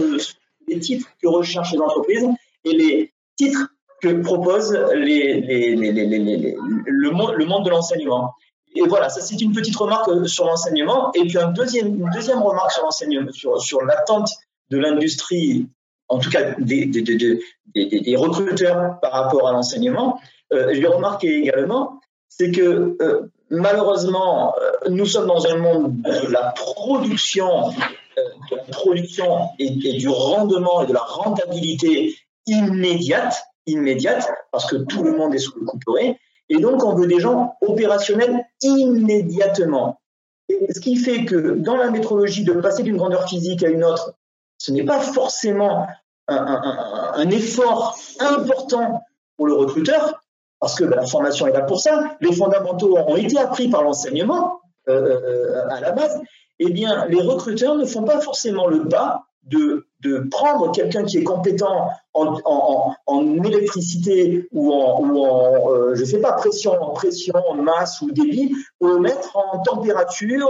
[0.68, 2.28] les titres que recherchent les entreprises
[2.66, 3.70] et les titres
[4.02, 5.50] que propose le,
[7.46, 8.34] monde de l'enseignement.
[8.76, 11.12] Et voilà, ça c'est une petite remarque sur l'enseignement.
[11.14, 14.30] Et puis une deuxième remarque sur l'enseignement, sur, l'attente
[14.70, 15.68] de l'industrie,
[16.10, 20.20] en tout cas des, recruteurs par rapport à l'enseignement.
[20.54, 26.02] Euh, je l'ai remarqué également, c'est que euh, malheureusement, euh, nous sommes dans un monde
[26.02, 27.70] de la production,
[28.18, 35.04] de la production et, du rendement et de la rentabilité immédiate, immédiate, parce que tout
[35.04, 36.20] le monde est sous le couperet.
[36.50, 40.00] Et donc, on veut des gens opérationnels immédiatement.
[40.50, 44.14] ce qui fait que dans la métrologie, de passer d'une grandeur physique à une autre,
[44.58, 45.88] ce n'est pas forcément
[46.28, 49.04] un, effort important
[49.36, 50.22] pour le recruteur,
[50.60, 52.16] parce que ben, la formation est là pour ça.
[52.22, 56.20] Les fondamentaux ont été appris par l'enseignement euh, euh, à la base.
[56.60, 59.86] Eh bien, les recruteurs ne font pas forcément le pas de,
[60.32, 68.02] prendre quelqu'un qui est compétent en, électricité ou en, euh, sais pas, pression, pression, masse
[68.02, 70.50] ou débit, pour le mettre en température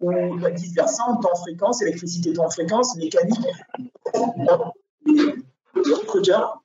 [0.00, 0.12] ou
[0.54, 3.46] vice-versa, en temps fréquence, électricité temps fréquence, mécanique.
[5.06, 6.62] Les, recruteurs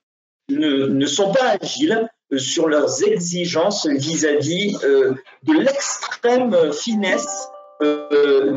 [0.48, 5.14] ne, sont pas agiles sur leurs exigences vis-à-vis euh,
[5.44, 7.48] de l'extrême finesse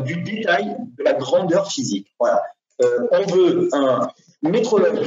[0.04, 2.14] du détail de la grandeur physique.
[2.20, 2.42] Voilà.
[2.82, 4.08] Euh, on veut un
[4.42, 5.00] métrologue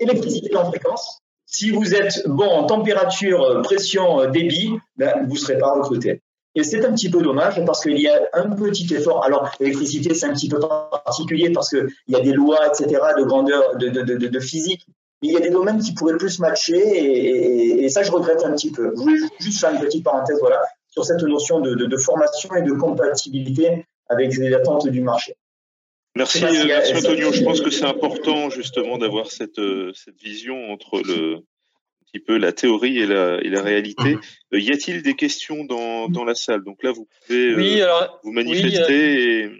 [0.00, 1.20] électricité en fréquence.
[1.46, 5.72] Si vous êtes bon en température, euh, pression, euh, débit, ben, vous ne serez pas
[5.72, 6.20] recruté.
[6.56, 9.24] Et c'est un petit peu dommage parce qu'il y a un petit effort.
[9.24, 13.24] Alors, l'électricité, c'est un petit peu particulier parce qu'il y a des lois, etc., de
[13.24, 14.86] grandeur, de, physique.
[15.24, 18.44] Mais il y a des domaines qui pourraient plus matcher et, et, ça, je regrette
[18.44, 18.92] un petit peu.
[18.94, 20.60] Je voulais juste faire une petite parenthèse voilà,
[20.90, 25.34] sur cette notion de, formation et de compatibilité avec les attentes du marché.
[26.14, 27.32] Merci, Antonio.
[27.32, 32.20] Je pense que c'est important justement d'avoir cette, euh, cette vision entre le un petit
[32.20, 34.18] peu la théorie et la, et la réalité.
[34.52, 36.62] Euh, y a-t-il des questions dans, dans la salle?
[36.62, 37.88] Donc là, vous pouvez euh,
[38.22, 39.44] vous manifester.
[39.44, 39.50] et...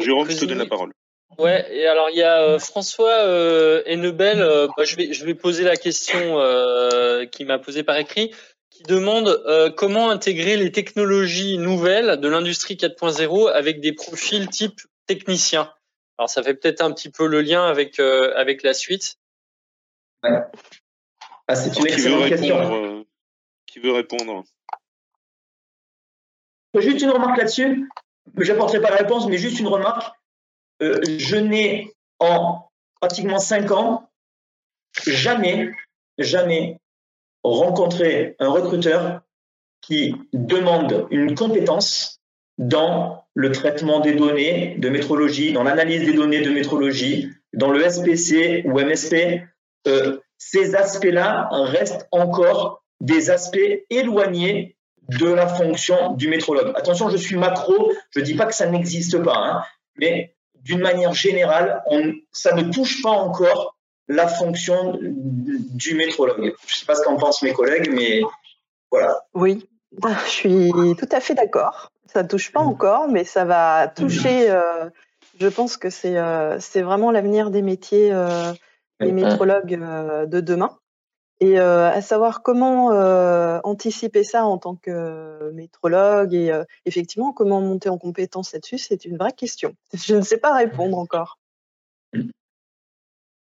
[0.00, 0.92] Jérôme, je te donne la parole.
[1.38, 4.38] Ouais, et alors il y a François euh, Hennebel,
[4.76, 6.38] bah, je, vais, je vais poser la question
[7.32, 8.32] qui m'a posée par écrit,
[8.70, 9.42] qui demande
[9.76, 15.72] comment intégrer les technologies nouvelles de l'industrie 4.0 avec des profils type technicien.
[16.18, 19.16] Alors ça fait peut-être un petit peu le lien avec euh, avec la suite.
[20.22, 20.30] Ouais.
[21.48, 22.56] Ah, c'est une excellente question.
[22.72, 23.02] Euh,
[23.66, 24.44] qui veut répondre?
[26.78, 27.88] Juste une remarque là-dessus.
[28.36, 30.14] Je n'apporterai pas la réponse, mais juste une remarque.
[30.82, 32.68] Euh, je n'ai en
[33.00, 34.08] pratiquement cinq ans
[35.06, 35.70] jamais,
[36.18, 36.78] jamais
[37.42, 39.20] rencontré un recruteur
[39.80, 42.20] qui demande une compétence
[42.56, 47.88] dans le traitement des données de métrologie, dans l'analyse des données de métrologie, dans le
[47.88, 49.42] SPC ou MSP,
[49.86, 53.58] euh, ces aspects-là restent encore des aspects
[53.90, 54.76] éloignés
[55.08, 56.72] de la fonction du métrologue.
[56.76, 59.62] Attention, je suis macro, je ne dis pas que ça n'existe pas, hein,
[59.96, 60.33] mais
[60.64, 63.76] d'une manière générale, on, ça ne touche pas encore
[64.08, 66.54] la fonction du métrologue.
[66.66, 68.22] Je ne sais pas ce qu'en pensent mes collègues, mais
[68.90, 69.20] voilà.
[69.34, 69.68] Oui,
[70.02, 71.92] je suis tout à fait d'accord.
[72.12, 72.68] Ça ne touche pas mmh.
[72.68, 74.50] encore, mais ça va toucher.
[74.50, 74.88] Euh,
[75.40, 78.52] je pense que c'est euh, vraiment l'avenir des métiers, euh,
[79.00, 79.78] des métrologues
[80.28, 80.78] de demain.
[81.40, 82.88] Et à savoir comment
[83.64, 86.52] anticiper ça en tant que métrologue et
[86.86, 89.74] effectivement comment monter en compétence là-dessus, c'est une vraie question.
[89.92, 91.38] Je ne sais pas répondre encore.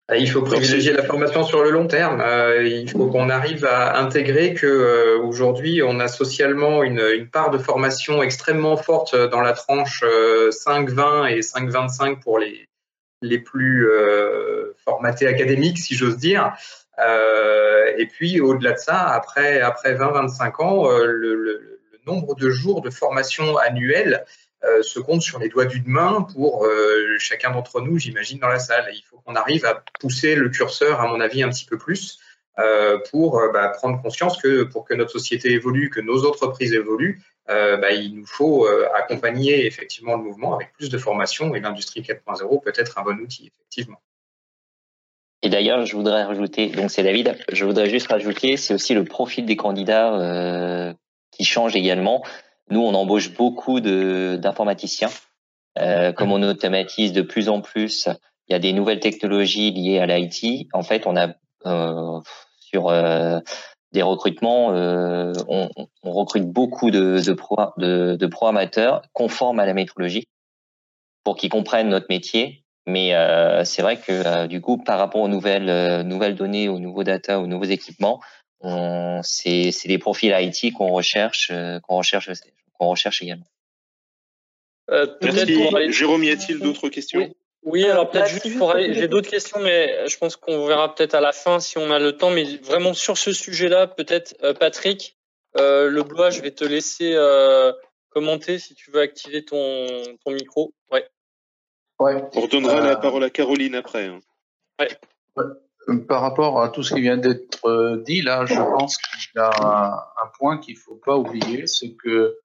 [0.09, 2.19] ah, il faut privilégier la formation sur le long terme.
[2.19, 7.29] Euh, il faut qu'on arrive à intégrer que euh, aujourd'hui on a socialement une, une,
[7.29, 12.67] part de formation extrêmement forte dans la tranche 5-20 et 5-25 pour les,
[13.21, 13.87] les plus
[14.83, 16.53] formatés académiques, si j'ose dire.
[16.99, 21.73] Et puis au-delà de ça, après, après 20-25 ans, le, le,
[22.05, 24.25] nombre de jours de formation annuelle
[24.65, 28.47] euh, se compte sur les doigts d'une main pour euh, chacun d'entre nous, j'imagine, dans
[28.47, 28.89] la salle.
[28.93, 32.19] il faut qu'on arrive à pousser le curseur, à mon avis, un petit peu plus
[32.59, 37.21] euh, pour bah, prendre conscience que pour que notre société évolue, que nos entreprises évoluent,
[37.47, 42.63] bah, il nous faut accompagner effectivement le mouvement avec plus de formation et l'industrie 4.0
[42.63, 44.01] peut être un bon outil, effectivement.
[45.43, 49.03] Et d'ailleurs, je voudrais rajouter, donc c'est David, je voudrais juste rajouter, c'est aussi le
[49.03, 50.95] profil des candidats
[51.31, 52.23] qui change également.
[52.69, 55.09] Nous, on embauche beaucoup d'informaticiens.
[55.79, 58.07] Euh, comme on automatise de plus en plus,
[58.47, 60.67] il y a des nouvelles technologies liées à l'IT.
[60.73, 61.29] En fait, on a
[61.65, 62.19] euh,
[62.59, 63.39] sur euh,
[63.91, 65.69] des recrutements, euh, on,
[66.03, 70.25] on, recrute beaucoup de, de, pro, de, de, programmateurs conformes à la métrologie
[71.23, 72.62] pour qu'ils comprennent notre métier.
[72.85, 76.79] Mais euh, c'est vrai que euh, du coup, par rapport aux nouvelles, nouvelles données, aux
[76.79, 78.21] nouveaux data, aux nouveaux équipements,
[79.23, 81.51] c'est des profils IT qu'on recherche,
[81.83, 82.29] qu'on recherche
[82.73, 83.45] qu'on recherche également.
[84.89, 85.91] Euh, Merci.
[85.91, 87.33] Jérôme, y a-t-il d'autres questions?
[87.63, 87.85] Oui.
[87.85, 91.21] alors peut-être juste pour aller, j'ai d'autres questions, mais je pense qu'on verra peut-être à
[91.21, 92.29] la fin si on a le temps.
[92.29, 95.17] Mais vraiment sur ce sujet-là, peut-être euh, Patrick,
[95.57, 97.15] euh, le blois, je vais te laisser
[98.09, 99.87] commenter si tu veux activer ton,
[100.23, 100.73] ton micro.
[102.03, 102.23] Ouais.
[102.35, 104.07] On redonnera la parole à Caroline après.
[104.07, 104.19] Hein.
[104.79, 104.89] Ouais.
[106.07, 109.49] Par rapport à tout ce qui vient d'être dit, là, je pense qu'il y a
[109.61, 112.37] un, un point qu'il faut pas oublier, c'est que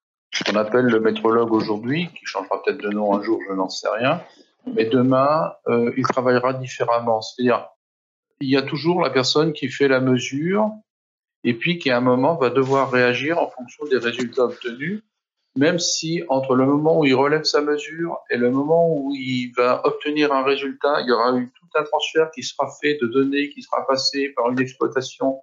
[0.46, 3.88] qu'on appelle le métrologue aujourd'hui, qui changera peut-être de nom un jour, je n'en sais
[3.88, 4.22] rien,
[4.66, 7.20] mais demain, euh, il travaillera différemment.
[7.20, 7.68] C'est-à-dire,
[8.40, 10.70] il y a toujours la personne qui fait la mesure
[11.44, 15.02] et puis qui à un moment va devoir réagir en fonction des résultats obtenus,
[15.58, 19.52] même si entre le moment où il relève sa mesure et le moment où il
[19.56, 23.08] va obtenir un résultat, il y aura eu tout un transfert qui sera fait de
[23.08, 25.40] données, qui sera passé par une exploitation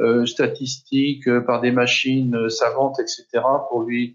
[0.00, 3.26] euh, statistiques, euh, par des machines euh, savantes, etc.,
[3.68, 4.14] pour lui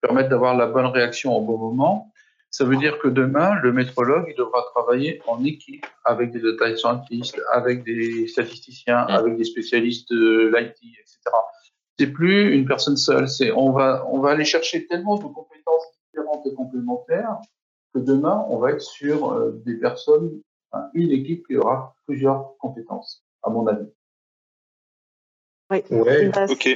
[0.00, 2.10] permettre d'avoir la bonne réaction au bon moment.
[2.50, 6.74] Ça veut dire que demain, le métrologue, il devra travailler en équipe avec des data
[6.74, 9.10] scientists, avec des statisticiens, mm.
[9.10, 11.18] avec des spécialistes de l'IT, etc.
[11.98, 13.28] C'est plus une personne seule.
[13.28, 17.38] C'est on va on va aller chercher tellement de compétences différentes et complémentaires
[17.94, 20.40] que demain, on va être sur des personnes,
[20.92, 23.88] une équipe qui aura plusieurs compétences, à mon avis.
[25.70, 26.68] Oui, ok.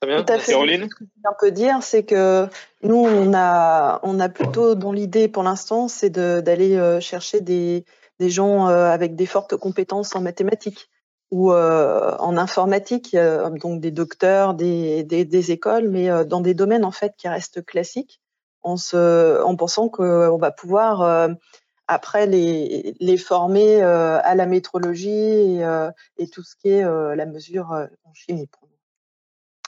[0.00, 0.22] Très bien.
[0.22, 0.52] Tout à fait.
[0.52, 0.88] Caroline?
[0.90, 2.46] Ce que je peut dire, c'est que
[2.82, 7.84] nous, on a, on a plutôt dans l'idée pour l'instant, c'est d'aller euh, chercher des,
[8.18, 10.90] des gens euh, avec des fortes compétences en mathématiques
[11.34, 13.16] ou euh, en informatique,
[13.60, 18.20] donc des docteurs, des, des, écoles, mais dans des domaines en fait qui restent classiques,
[18.62, 21.36] en, se, en pensant qu'on va pouvoir
[21.88, 25.90] après les, les former euh, à la métrologie et, euh,
[26.32, 27.70] tout ce qui est euh, la mesure
[28.04, 28.48] en chimie.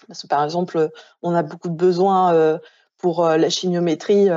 [0.09, 0.90] Parce que par exemple,
[1.22, 2.59] on a beaucoup de besoins
[2.98, 4.29] pour la chimiométrie,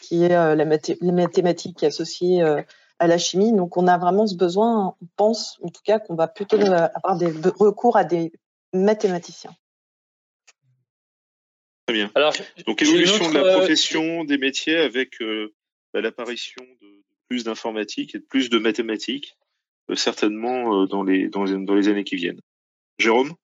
[0.00, 2.44] qui est la, mathématique associée
[2.98, 3.52] à la chimie.
[3.52, 4.94] Donc, on a vraiment ce besoin.
[5.00, 8.32] On pense, en tout cas, qu'on va plutôt avoir des recours à des
[8.72, 9.54] mathématiciens.
[11.86, 12.10] Très bien.
[12.14, 12.32] Alors,
[12.66, 15.18] Donc, évolution de la profession, des métiers avec
[15.92, 19.36] bah, l'apparition de plus d'informatique et plus de mathématiques,
[19.90, 22.40] euh, certainement euh, dans les, dans, dans, les années qui viennent.
[22.98, 23.34] Jérôme?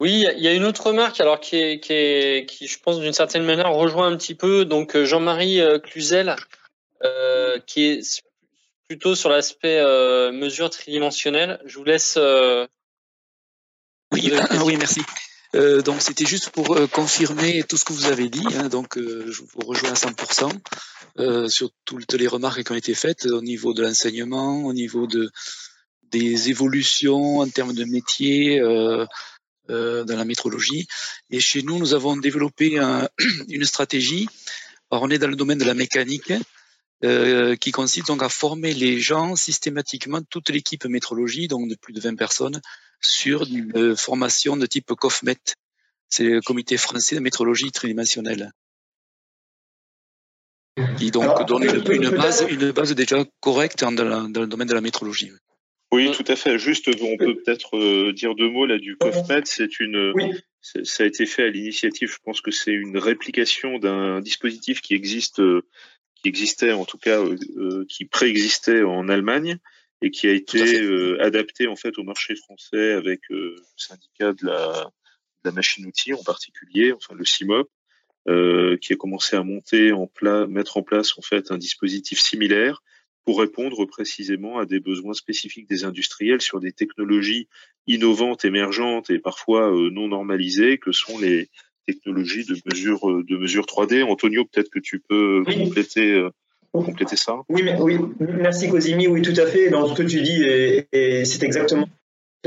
[0.00, 2.98] Oui, il y a une autre remarque alors qui, est, qui, est, qui je pense
[2.98, 6.34] d'une certaine manière rejoint un petit peu donc euh, Jean-Marie Cluzel
[7.04, 8.22] euh, qui est
[8.88, 11.60] plutôt sur l'aspect euh, mesure tridimensionnelle.
[11.64, 12.16] Je vous laisse.
[12.16, 12.66] Euh,
[14.12, 14.32] oui,
[14.64, 15.00] oui, merci.
[15.54, 18.46] Euh, donc c'était juste pour euh, confirmer tout ce que vous avez dit.
[18.56, 22.94] Hein, donc euh, je vous rejoins à 100% sur toutes les remarques qui ont été
[22.94, 25.30] faites au niveau de l'enseignement, au niveau de
[26.10, 29.06] des évolutions en termes de métier dans
[30.16, 30.88] la métrologie.
[31.30, 33.08] Et chez nous, nous avons développé un,
[33.48, 34.28] une stratégie.
[34.90, 36.32] Alors, on est dans le domaine de la mécanique.
[37.04, 41.92] Euh, qui consiste donc à former les gens systématiquement, toute l'équipe métrologie, donc de plus
[41.92, 42.62] de 20 personnes,
[43.02, 45.36] sur une formation de type COFMET.
[46.08, 48.52] C'est le comité français de métrologie tridimensionnelle.
[50.96, 55.30] Qui donc donne une, base, une base déjà correcte dans, le domaine de la métrologie.
[55.92, 56.58] Oui, tout à fait.
[56.58, 59.42] Juste, on peut peut-être euh, dire deux mots là du COFMET.
[59.44, 60.14] C'est une,
[60.82, 62.10] ça a été fait à l'initiative.
[62.10, 65.66] Je pense que c'est une réplication d'un dispositif qui existe, euh,
[66.24, 69.58] qui existait en tout cas, euh, qui préexistait en Allemagne
[70.00, 70.58] et qui a été
[71.20, 74.90] adapté en fait au marché français avec le syndicat de la,
[75.44, 77.68] de la machine-outil en particulier, enfin le CIMOP,
[78.26, 82.18] euh, qui a commencé à monter en pla mettre en place en fait un dispositif
[82.18, 82.82] similaire
[83.26, 87.48] pour répondre précisément à des besoins spécifiques des industriels sur des technologies
[87.86, 91.50] innovantes, émergentes et parfois euh, non normalisées que sont les
[91.86, 94.02] technologies de mesure de mesure 3D.
[94.02, 96.30] Antonio, peut-être que tu peux compléter euh,
[96.72, 97.36] compléter ça.
[97.48, 99.06] Oui, mais, oui, merci Cosimi.
[99.06, 99.70] Oui, tout à fait.
[99.70, 101.86] Dans ce que tu dis, et c'est exactement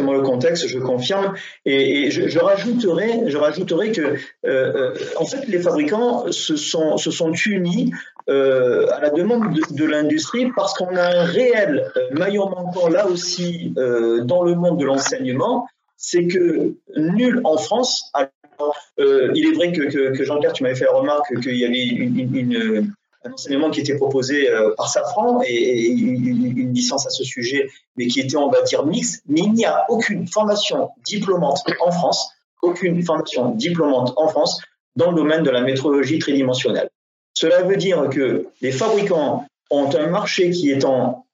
[0.03, 1.33] le contexte, je confirme.
[1.65, 4.15] Et, je, rajouterai, je rajouterai que, euh,
[4.45, 7.91] euh, en fait, les fabricants se sont, se sont unis
[8.29, 13.73] euh, à la demande de, l'industrie parce qu'on a un réel maillon manquant là aussi
[13.75, 18.11] dans le monde de l'enseignement, c'est que nul en France.
[18.97, 22.91] Il est vrai que, Jean-Pierre, tu m'avais fait la remarque qu'il y avait
[23.27, 28.07] un enseignement qui était proposé euh, par Safran et, une, licence à ce sujet, mais
[28.07, 29.23] qui était, on va dire, mixte.
[29.27, 32.29] Mais il n'y a aucune formation diplômante en France,
[32.61, 34.61] aucune formation diplômante en France
[34.95, 36.89] dans le domaine de la métrologie tridimensionnelle.
[37.33, 41.25] Cela veut dire que les fabricants ont un marché qui est en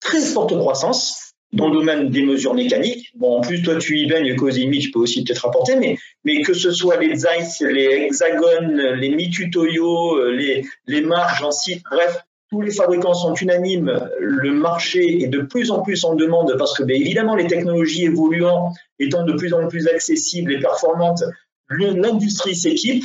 [0.00, 3.10] très forte croissance, dans le domaine des mesures mécaniques.
[3.14, 5.76] Bon, en plus, toi, tu y baignes, Cosimi, tu peux aussi peut-être rapporter,
[6.24, 11.82] mais, que ce soit les ZEISS, les hexagones, les Mitutoyo, les, les marges en site,
[11.90, 14.08] bref, tous les fabricants sont unanimes.
[14.18, 18.04] Le marché est de plus en plus en demande parce que, bien évidemment, les technologies
[18.04, 21.22] évoluant étant de plus en plus accessibles et performantes,
[21.70, 23.04] l'industrie s'équipe,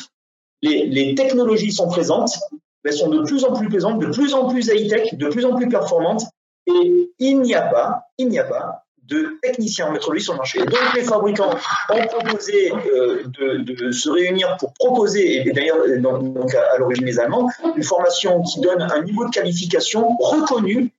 [0.62, 2.40] les, les, technologies sont présentes,
[2.86, 5.56] elles sont de plus en plus présentes, de plus en plus high-tech, de plus en
[5.56, 6.24] plus performantes,
[6.68, 10.38] et il n'y a pas, il n'y a pas de techniciens en métrologie sur le
[10.38, 10.60] marché.
[10.60, 11.56] donc les fabricants
[11.90, 17.50] ont proposé euh, de, se réunir pour proposer, et d'ailleurs donc à, l'origine les Allemands,
[17.76, 20.92] une formation qui donne un niveau de qualification reconnu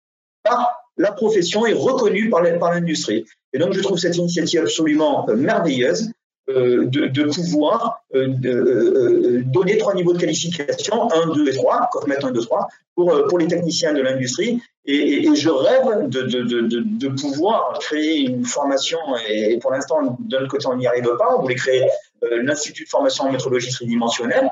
[0.42, 3.24] par la profession et reconnu par l'industrie.
[3.52, 6.10] Et donc je trouve cette initiative absolument euh, merveilleuse.
[6.50, 12.26] Euh, de, pouvoir euh, euh, donner trois niveaux de qualification, 1, 2 et 3, mettre
[12.26, 14.60] 1, 2, 3, pour, pour les techniciens de l'industrie.
[14.84, 20.76] Et, je rêve de, de, pouvoir créer une formation, et pour l'instant, d'un côté, on
[20.76, 21.34] n'y arrive pas.
[21.38, 21.88] On voulait créer
[22.30, 24.50] l'Institut de formation en métrologie tridimensionnelle,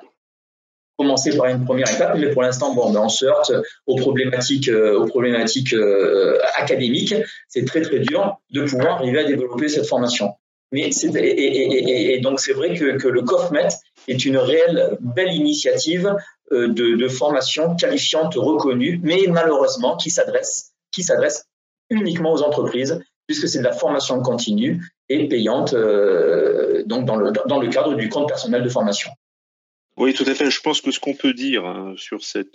[0.97, 3.53] commencer par une première étape, mais pour l'instant, bon, ben, on se heurte
[3.87, 5.75] aux problématiques, aux problématiques
[6.57, 7.15] académiques.
[7.49, 10.33] C'est très très dur de pouvoir arriver à développer cette formation.
[10.73, 13.69] Mais et, et, donc c'est vrai que, le COFMET
[14.09, 16.17] est une réelle belle initiative
[16.53, 21.47] euh, de, de, formation qualifiante reconnue, mais malheureusement qui s'adresse qui s'adresse
[21.91, 27.33] uniquement aux entreprises, puisque c'est de la formation continue et payante euh, donc dans le,
[27.47, 29.11] dans le cadre du compte personnel de formation.
[30.03, 30.51] Oui, tout à fait.
[30.51, 31.95] Je pense que ce qu'on peut dire hein,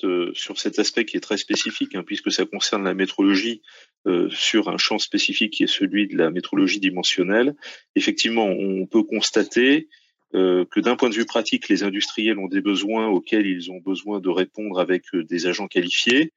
[0.03, 3.61] euh, sur cet aspect qui est très spécifique, hein, puisque ça concerne la métrologie
[4.05, 7.55] euh, sur un champ spécifique qui est celui de la métrologie dimensionnelle,
[7.95, 9.87] effectivement, on peut constater
[10.35, 13.79] euh, que d'un point de vue pratique, les industriels ont des besoins auxquels ils ont
[13.79, 16.33] besoin de répondre avec des agents qualifiés,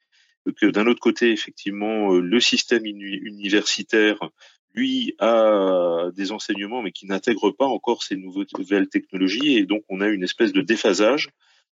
[0.61, 4.31] que d'un autre côté, effectivement, le système universitaire
[4.75, 10.01] lui a des enseignements, mais qui n'intègre pas encore ces nouvelles technologies, et donc on
[10.01, 11.31] a une espèce de déphasage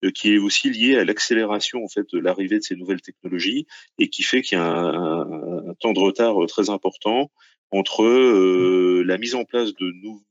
[0.05, 3.67] euh, qui est aussi lié à l'accélération en fait de l'arrivée de ces nouvelles technologies,
[3.99, 7.31] et qui fait qu'il y a un, temps de retard euh, très important
[7.71, 10.25] entre euh, la mise en place de nouveaux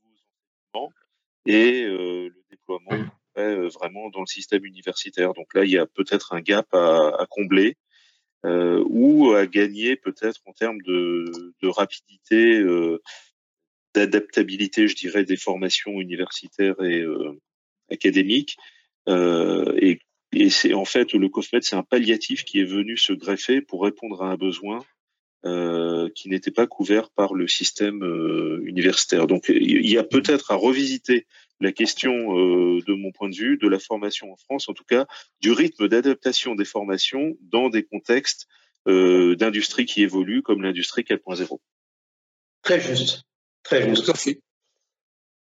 [0.74, 0.92] enseignements
[1.46, 3.06] et le déploiement
[3.36, 5.32] vraiment dans le système universitaire.
[5.32, 7.76] Donc là, il y a peut-être un gap à, à combler
[8.46, 13.00] euh, ou à gagner peut-être en termes de, de rapidité, euh,
[13.94, 17.38] d'adaptabilité, je dirais, des formations universitaires et euh,
[17.90, 18.56] académiques.
[19.08, 20.00] Euh, et,
[20.32, 23.82] et c'est en fait le COFMED, c'est un palliatif qui est venu se greffer pour
[23.82, 24.84] répondre à un besoin
[25.44, 29.26] euh, qui n'était pas couvert par le système euh, universitaire.
[29.26, 31.26] Donc il y a peut-être à revisiter
[31.60, 34.84] la question, euh, de mon point de vue, de la formation en France, en tout
[34.84, 35.06] cas,
[35.40, 38.46] du rythme d'adaptation des formations dans des contextes
[38.88, 41.58] euh, d'industrie qui évoluent, comme l'industrie 4.0.
[42.62, 43.24] Très juste,
[43.62, 44.10] très juste.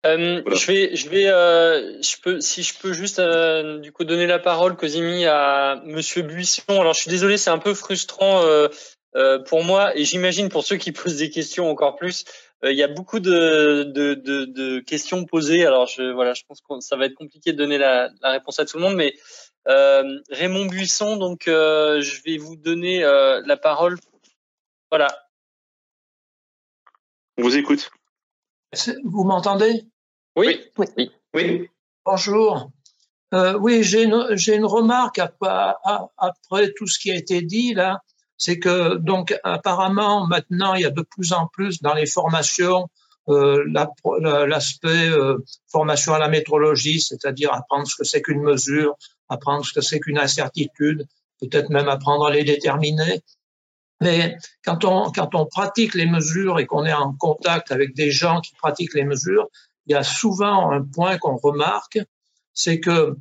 [0.07, 4.05] Euh, Je vais, je vais, euh, je peux, si je peux juste euh, du coup
[4.05, 6.80] donner la parole, Cosimi, à Monsieur Buisson.
[6.80, 8.42] Alors, je suis désolé, c'est un peu frustrant
[9.16, 12.24] euh, pour moi et j'imagine pour ceux qui posent des questions encore plus.
[12.64, 15.64] Euh, il y a beaucoup de, de, de, de, questions posées.
[15.64, 18.58] Alors je, voilà, je pense que ça va être compliqué de donner la, la réponse
[18.58, 19.14] à tout le monde, mais
[19.68, 23.98] euh, Raymond Buisson, donc euh, je vais vous donner euh, la parole.
[24.90, 25.08] Voilà.
[27.38, 27.90] On vous écoute.
[29.04, 29.84] Vous m'entendez?
[30.36, 30.61] Oui.
[30.76, 31.11] oui.
[31.34, 31.68] Oui.
[32.04, 32.70] Bonjour.
[33.32, 35.74] Euh, oui, j'ai une, une, remarque après,
[36.16, 38.00] après, tout ce qui a été dit là.
[38.41, 42.88] C'est que donc apparemment maintenant il y a de plus en plus dans les formations
[43.28, 43.64] euh,
[44.47, 45.38] l'aspect euh,
[45.70, 48.97] formation à la métrologie, c'est-à-dire apprendre ce que c'est qu'une mesure,
[49.28, 51.07] apprendre ce que c'est qu'une incertitude,
[51.41, 53.20] peut-être même apprendre à les déterminer.
[54.01, 58.11] Mais quand on, quand on pratique les mesures et qu'on est en contact avec des
[58.11, 59.49] gens qui pratiquent les mesures,
[59.86, 61.99] il y a souvent un point qu'on remarque,
[62.55, 63.16] c'est que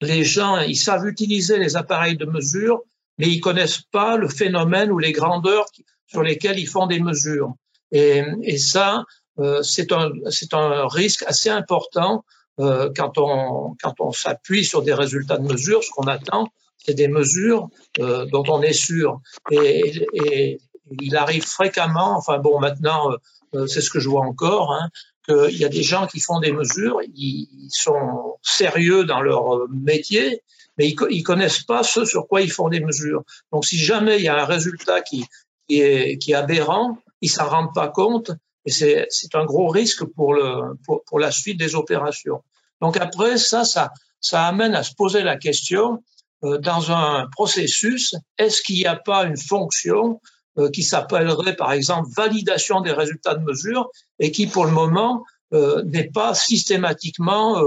[0.00, 2.82] les gens, ils savent utiliser les appareils de mesure,
[3.18, 5.66] mais ils connaissent pas le phénomène ou les grandeurs
[6.06, 7.54] sur lesquelles ils font des mesures.
[7.90, 9.04] Et, et ça,
[9.38, 10.10] euh, c'est un,
[10.52, 12.24] un risque assez important
[12.60, 15.82] euh, quand on, quand on s'appuie sur des résultats de mesure.
[15.82, 19.20] Ce qu'on attend, c'est des mesures euh, dont on est sûr.
[19.50, 20.60] Et, et,
[21.00, 23.12] il arrive fréquemment, enfin bon, maintenant,
[23.54, 24.90] euh, c'est ce que je vois encore, hein,
[25.26, 30.42] qu'il y a des gens qui font des mesures, ils sont sérieux dans leur métier,
[30.78, 33.22] mais ils, ils connaissent pas ce sur quoi ils font des mesures.
[33.52, 35.26] Donc, si jamais il y a un résultat qui,
[35.68, 38.32] est, qui est aberrant, ils s'en rendent pas compte
[38.64, 42.42] et c'est un gros risque pour, le, pour, la suite des opérations.
[42.80, 46.02] Donc après, ça, ça, ça amène à se poser la question,
[46.44, 50.20] euh, dans un processus, est-ce qu'il n'y a pas une fonction
[50.58, 55.24] euh, qui s'appellerait par exemple validation des résultats de mesure et qui pour le moment
[55.52, 57.60] euh, n'est pas systématiquement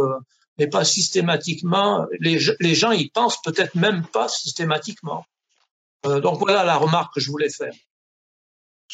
[0.58, 5.26] n'est pas systématiquement les, gens y pensent peut-être même pas systématiquement.
[6.06, 7.74] Euh, donc voilà la remarque que je voulais faire.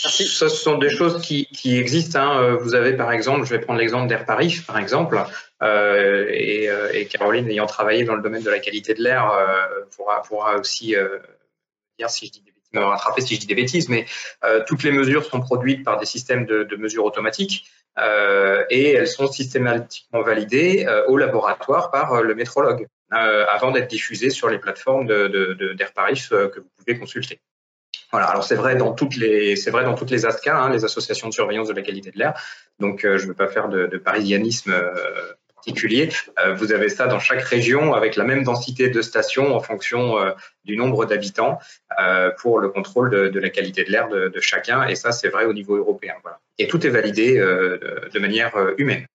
[0.03, 0.26] Merci.
[0.26, 1.47] Ça, ce sont des choses qui,
[1.78, 2.20] existent.
[2.20, 2.41] Hein.
[2.41, 5.22] Euh, vous avez par exemple, je vais prendre l'exemple d'Air Paris, par exemple,
[5.62, 9.30] euh, et, Caroline, ayant travaillé dans le domaine de la qualité de l'air,
[9.95, 10.95] pourra, aussi
[11.99, 14.05] dire si je dis des bêtises, me rattraper si je dis des bêtises, mais
[14.66, 17.66] toutes les mesures sont produites par des systèmes de, de mesures automatiques
[17.97, 24.59] et elles sont systématiquement validées au laboratoire par le métrologue avant d'être diffusées sur les
[24.59, 27.39] plateformes d'Air Paris que vous pouvez consulter.
[28.11, 28.27] Voilà.
[28.27, 31.29] Alors c'est vrai dans toutes les c'est vrai dans toutes les ASCA, hein, les associations
[31.29, 32.33] de surveillance de la qualité de l'air.
[32.79, 35.33] Donc euh, je ne veux pas faire de, de parisianisme euh,
[35.68, 40.20] Euh, vous avez ça dans chaque région avec la même densité de stations en fonction
[40.20, 40.32] euh,
[40.66, 41.59] du nombre d'habitants
[41.99, 44.88] euh, pour le contrôle de, la qualité de l'air de, chacun.
[44.88, 46.14] Et ça c'est vrai au niveau européen.
[46.57, 49.05] Et tout est validé de, manière humaine.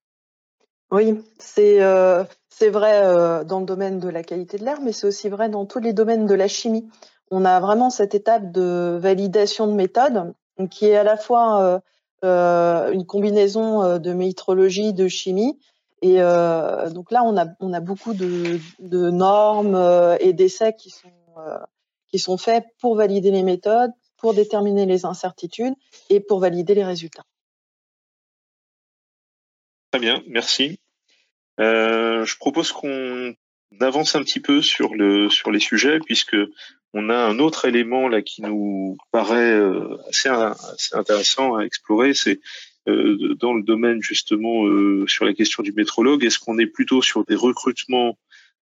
[0.90, 5.48] Oui, c'est vrai dans le domaine de la qualité de l'air, mais c'est aussi vrai
[5.48, 6.88] dans tous les domaines de la chimie
[7.32, 10.32] on a vraiment cette étape de validation de méthode
[10.70, 11.82] qui est à la fois
[12.22, 15.58] une combinaison de métrologie, de chimie.
[16.06, 18.60] Et euh, donc là, on a, beaucoup de,
[19.10, 21.58] normes euh, et d'essais qui sont, euh,
[22.06, 25.74] qui sont faits pour valider les méthodes, pour déterminer les incertitudes
[26.08, 27.24] et pour valider les résultats.
[29.90, 30.78] Très bien, merci.
[31.58, 33.34] je propose qu'on
[33.80, 36.36] avance un petit peu sur, le, sur les sujets, puisque
[36.94, 39.58] on a un autre élément là qui nous paraît
[40.08, 42.38] assez, assez, intéressant à explorer, c'est
[42.86, 47.24] dans le domaine justement euh, sur la question du métrologue, est-ce qu'on est plutôt sur
[47.24, 48.18] des recrutements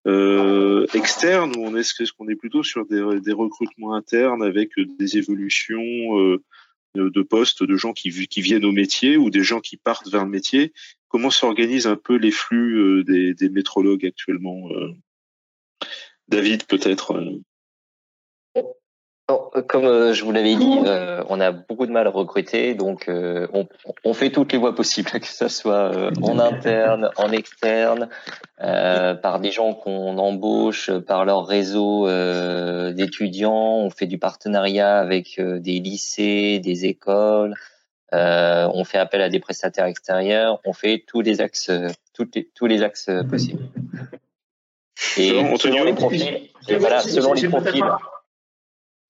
[0.06, 6.18] euh, externes ou est-ce qu'on est plutôt sur des, des, recrutements internes avec des évolutions
[6.20, 6.42] euh,
[6.94, 10.30] de postes de gens qui, viennent au métier ou des gens qui partent vers le
[10.30, 10.72] métier?
[11.08, 14.68] Comment s'organisent un peu les flux des, des métrologues actuellement
[16.28, 17.18] David, peut-être
[19.30, 22.74] euh, comme euh, je vous l'avais dit, euh, on a beaucoup de mal à recruter,
[22.74, 23.66] donc euh, on,
[24.04, 28.08] on, fait toutes les voies possibles, que ce soit euh, en interne, en externe,
[28.58, 32.06] par des gens qu'on embauche, par leur réseau
[32.92, 33.78] d'étudiants.
[33.78, 37.54] On fait du partenariat avec des lycées, des écoles.
[38.12, 40.60] on fait appel à des prestataires extérieurs.
[40.64, 43.64] On fait tous les axes, les, tous les axes possibles.
[45.16, 47.84] Et selon les profils, voilà, selon les profils.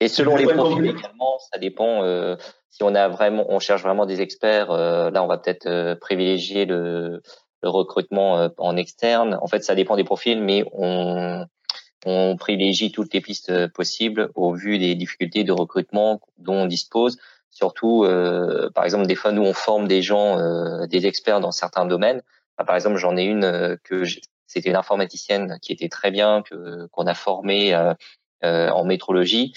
[0.05, 2.03] Et selon les profils également, ça dépend.
[2.03, 2.35] Euh,
[2.69, 5.95] si on a vraiment, on cherche vraiment des experts, euh, là, on va peut-être euh,
[5.95, 7.23] privilégier le,
[7.63, 9.35] le recrutement euh, en externe.
[9.41, 11.47] En fait, ça dépend des profils, mais on,
[12.05, 17.17] on privilégie toutes les pistes possibles au vu des difficultés de recrutement dont on dispose.
[17.49, 20.37] Surtout, euh, par exemple, des fois, nous, on forme des gens,
[20.85, 22.21] des experts dans certains domaines.
[22.57, 24.03] par exemple, j'en ai une que
[24.45, 27.73] c'était une informaticienne qui était très bien, que qu'on a formée
[28.43, 29.53] en métrologie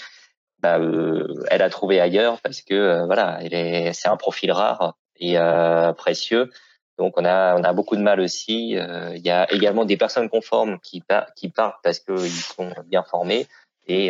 [0.61, 4.51] bah, euh, elle a trouvé ailleurs parce que euh, voilà, elle est, c'est un profil
[4.51, 6.49] rare et euh, précieux.
[6.97, 8.71] Donc on a on a beaucoup de mal aussi.
[8.71, 11.01] Il y a également des personnes conformes qui
[11.37, 13.47] qui partent parce qu'ils sont bien formés
[13.87, 14.09] et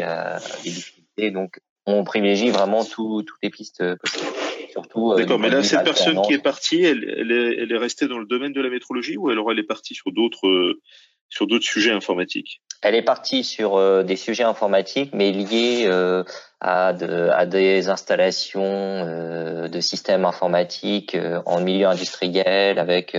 [0.63, 1.29] des difficultés.
[1.29, 4.25] Donc on privilégie vraiment tout, toutes les pistes possibles.
[4.71, 5.13] Surtout.
[5.15, 8.17] D'accord, mais là cette personne qui est partie, elle, elle, est, elle est restée dans
[8.17, 10.79] le domaine de la métrologie ou alors elle est partie sur d'autres
[11.29, 12.63] sur d'autres sujets informatiques?
[12.82, 15.86] Elle est partie sur des sujets informatiques, mais liés
[16.61, 23.17] à, à, des installations de systèmes informatiques en milieu industriel, avec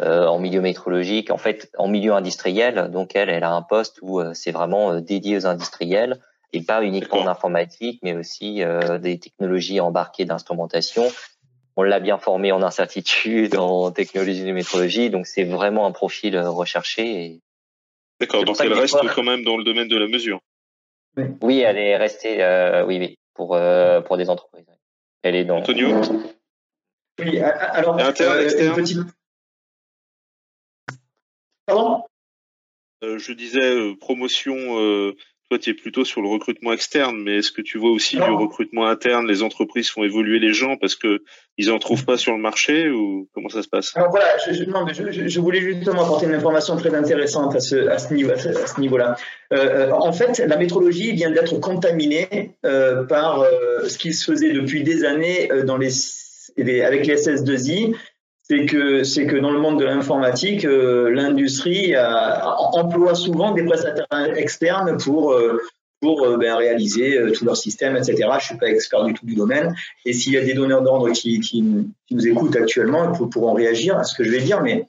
[0.00, 2.90] en milieu métrologique, en fait en milieu industriel.
[2.90, 6.18] Donc elle, elle a un poste où c'est vraiment dédié aux industriels
[6.54, 8.62] et pas uniquement en informatique, mais aussi
[9.00, 11.04] des technologies embarquées d'instrumentation
[11.76, 16.36] on l'a bien formé en incertitude, en technologie de métrologie, donc c'est vraiment un profil
[16.36, 17.40] euh, recherché.
[18.24, 20.40] D'accord, donc elle reste quand même dans le domaine de la mesure.
[21.42, 24.64] Oui, elle est restée, euh, oui, oui, pour euh, pour des entreprises.
[25.22, 25.58] Elle est dans.
[25.58, 26.00] Antonio.
[27.20, 28.74] Oui, alors interne, externe.
[28.74, 28.98] Petite...
[31.66, 32.02] Pardon?
[33.02, 35.12] je disais promotion
[35.54, 38.22] toi, tu es plutôt sur le recrutement externe, mais est-ce que tu vois aussi du
[38.22, 41.22] recrutement interne Les entreprises font évoluer les gens parce que
[41.56, 43.96] ils en trouvent pas sur le marché ou comment ça se passe?
[43.96, 47.98] Alors voilà, je, non, je, voulais justement apporter une information très intéressante à ce, à
[47.98, 49.16] ce niveau, à ce niveau-là.
[49.52, 54.52] Euh, en fait, la métrologie vient d'être contaminée euh, par euh, ce qui se faisait
[54.52, 55.92] depuis des années dans les,
[56.58, 57.94] avec les SS2I
[58.48, 64.36] c'est que c'est que dans le monde de l'informatique, euh, l'industrie emploie souvent des prestataires
[64.36, 65.60] externes pour euh,
[66.02, 68.28] pour euh, ben, réaliser tout leur système, etc.
[68.38, 69.74] Je suis pas expert du tout du domaine.
[70.04, 73.96] Et s'il y a des donneurs d'ordre qui, qui, nous écoutent actuellement, ils pourront réagir
[73.96, 74.60] à ce que je vais dire.
[74.60, 74.86] Mais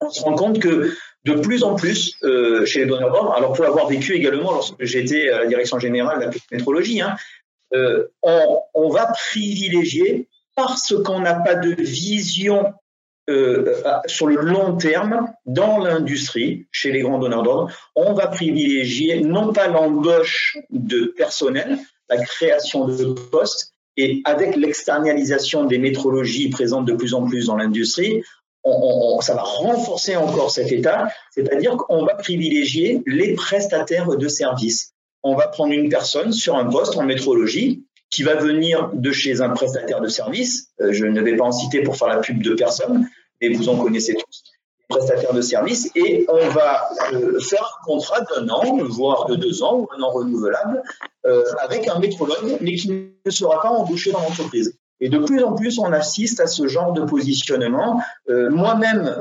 [0.00, 0.90] on se rend compte que
[1.24, 2.16] de plus en plus
[2.64, 6.20] chez les donneurs d'ordre, alors pour l'avoir vécu également lorsque j'étais à la direction générale
[6.20, 7.16] de la métrologie, hein,
[8.22, 10.26] on va privilégier
[10.58, 12.74] parce qu'on n'a pas de vision
[13.30, 19.20] euh, sur le long terme dans l'industrie, chez les grands donneurs d'ordre, on va privilégier
[19.20, 21.78] non pas l'embauche de personnel,
[22.08, 27.56] la création de postes, et avec l'externalisation des métrologies présentes de plus en plus dans
[27.56, 28.24] l'industrie,
[29.20, 34.92] ça va renforcer encore cet état, c'est-à-dire qu'on va privilégier les prestataires de services.
[35.22, 39.40] On va prendre une personne sur un poste en métrologie qui va venir de chez
[39.40, 40.68] un prestataire de service.
[40.80, 43.08] Euh, je ne vais pas en citer pour faire la pub de personne,
[43.40, 44.42] mais vous en connaissez tous,
[44.88, 49.62] prestataires de service, et on va euh, faire un contrat d'un an, voire de deux
[49.62, 50.82] ans, ou un an renouvelable,
[51.26, 54.74] euh, avec un métrologue, mais qui ne sera pas embauché dans l'entreprise.
[55.00, 58.02] Et de plus en plus, on assiste à ce genre de positionnement.
[58.26, 59.14] Moi-même,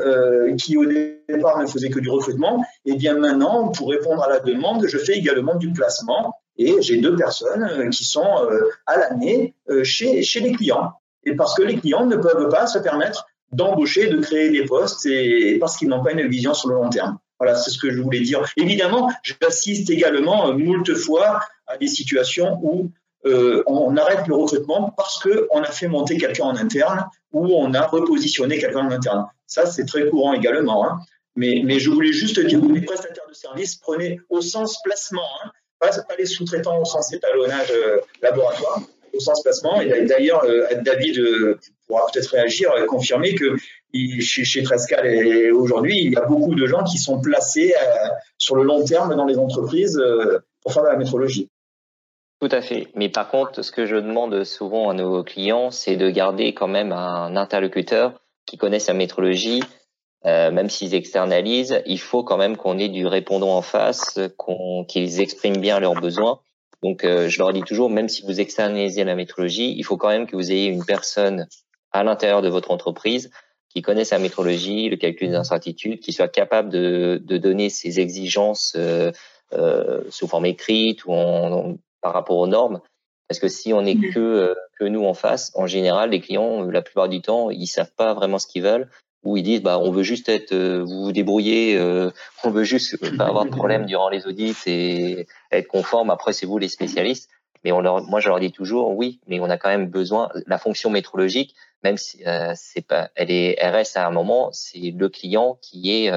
[0.57, 4.27] qui au départ ne faisais que du recrutement, et eh bien maintenant, pour répondre à
[4.27, 8.69] la demande, je fais également du placement et j'ai deux personnes euh, qui sont euh,
[8.85, 10.93] à l'année euh, chez, les clients.
[11.23, 15.05] Et parce que les clients ne peuvent pas se permettre d'embaucher, de créer des postes,
[15.05, 17.17] et parce qu'ils n'ont pas une vision sur le long terme.
[17.39, 18.43] Voilà, c'est ce que je voulais dire.
[18.57, 22.91] Évidemment, j'assiste également moult fois à des situations où
[23.23, 27.85] on arrête le recrutement parce qu'on a fait monter quelqu'un en interne ou on a
[27.85, 29.25] repositionné quelqu'un en interne.
[29.45, 30.85] Ça, c'est très courant également.
[30.85, 30.99] Hein.
[31.37, 35.29] Mais, je voulais juste dire que les prestataires de services, prenez au sens placement.
[35.43, 38.81] Hein, pas, les sous-traitants au sens étalonnage euh, laboratoire,
[39.13, 39.81] au sens placement.
[39.81, 43.55] Et d'ailleurs, euh, David euh, pourra peut-être réagir confirmer que
[43.93, 44.63] chez, chez
[45.03, 47.73] et aujourd'hui, il y a beaucoup de gens qui sont placés
[48.37, 49.99] sur le long terme dans les entreprises
[50.61, 51.49] pour faire de la métrologie.
[52.41, 52.89] Tout à fait.
[52.93, 56.67] Mais par contre, ce que je demande souvent à nos clients, c'est de garder quand
[56.67, 59.63] même un interlocuteur qui connaisse la métrologie,
[60.25, 64.19] euh, même s'ils externalisent, il faut quand même qu'on ait du répondant en face,
[64.87, 66.39] qu'ils expriment bien leurs besoins.
[66.83, 70.09] Donc, euh, je leur dis toujours, même si vous externalisez la métrologie, il faut quand
[70.09, 71.47] même que vous ayez une personne
[71.91, 73.31] à l'intérieur de votre entreprise
[73.69, 77.99] qui connaisse la métrologie, le calcul des incertitudes, qui soit capable de, de donner ses
[77.99, 79.11] exigences euh,
[79.53, 82.81] euh sous forme écrite ou en, par rapport aux normes.
[83.27, 84.13] Parce que si on n'est mmh.
[84.13, 87.91] que que nous en face, en général, les clients, la plupart du temps, ils savent
[87.95, 88.89] pas vraiment ce qu'ils veulent
[89.23, 92.11] où ils disent bah on veut juste être euh, vous vous débrouiller euh,
[92.43, 96.09] on veut juste pas avoir de problème durant les audits et être conforme.
[96.09, 97.29] Après c'est vous les spécialistes.
[97.63, 100.29] Mais on leur, moi je leur dis toujours oui mais on a quand même besoin
[100.45, 104.91] la fonction métrologique même si euh, c'est pas elle est reste à un moment c'est
[104.95, 106.11] le client qui est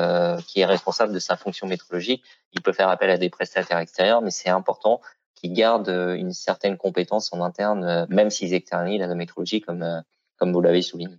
[0.46, 2.22] qui est responsable de sa fonction métrologique.
[2.52, 5.00] Il peut faire appel à des prestataires extérieurs mais c'est important
[5.34, 10.02] qu'ils gardent une certaine compétence en interne même s'ils externalisent la métrologie comme
[10.36, 11.16] comme vous l'avez souligné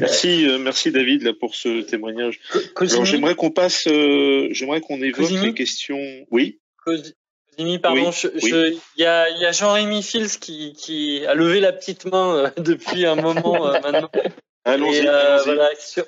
[0.00, 2.40] Merci, euh, merci David là pour ce témoignage.
[2.76, 6.00] Alors j'aimerais qu'on passe, euh, j'aimerais qu'on évoque les questions.
[6.30, 6.60] Oui.
[6.84, 8.10] Cosimi, pardon,
[8.42, 12.50] il y a, y a Jean-Rémy Fils qui, qui a levé la petite main euh,
[12.62, 14.10] depuis un moment maintenant.
[14.64, 15.02] Allons-y.
[15.02, 16.04] voilà, sur,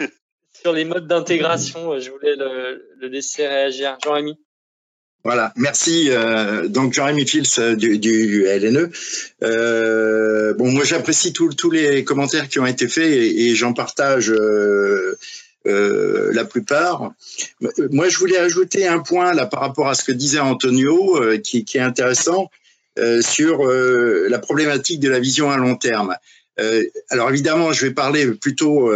[0.53, 3.99] sur, les modes d'intégration, je voulais le, le laisser réagir.
[4.03, 4.39] Jean-Rémy.
[5.27, 6.07] Voilà, merci.
[6.09, 8.93] Euh, donc Jean-Rémy Fils euh, du, du, LNE.
[9.43, 14.33] Euh, bon, moi j'apprécie tous les commentaires qui ont été faits et, j'en partage
[15.65, 17.11] la plupart.
[17.91, 21.65] Moi, je voulais ajouter un point là par rapport à ce que disait Antonio, qui,
[21.65, 22.49] qui, est intéressant,
[23.21, 26.15] sur la problématique de la vision à long terme.
[27.11, 28.93] alors évidemment, je vais parler plutôt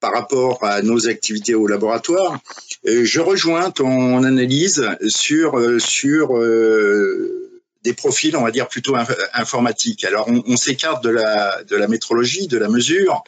[0.00, 2.38] par rapport à nos activités au laboratoire.
[2.86, 8.96] Euh, je rejoins ton analyse sur, euh, sur euh, des profils, on va dire plutôt
[9.32, 10.04] informatiques.
[10.04, 13.24] Alors, on, s'écarte de la, de la métrologie, de la mesure,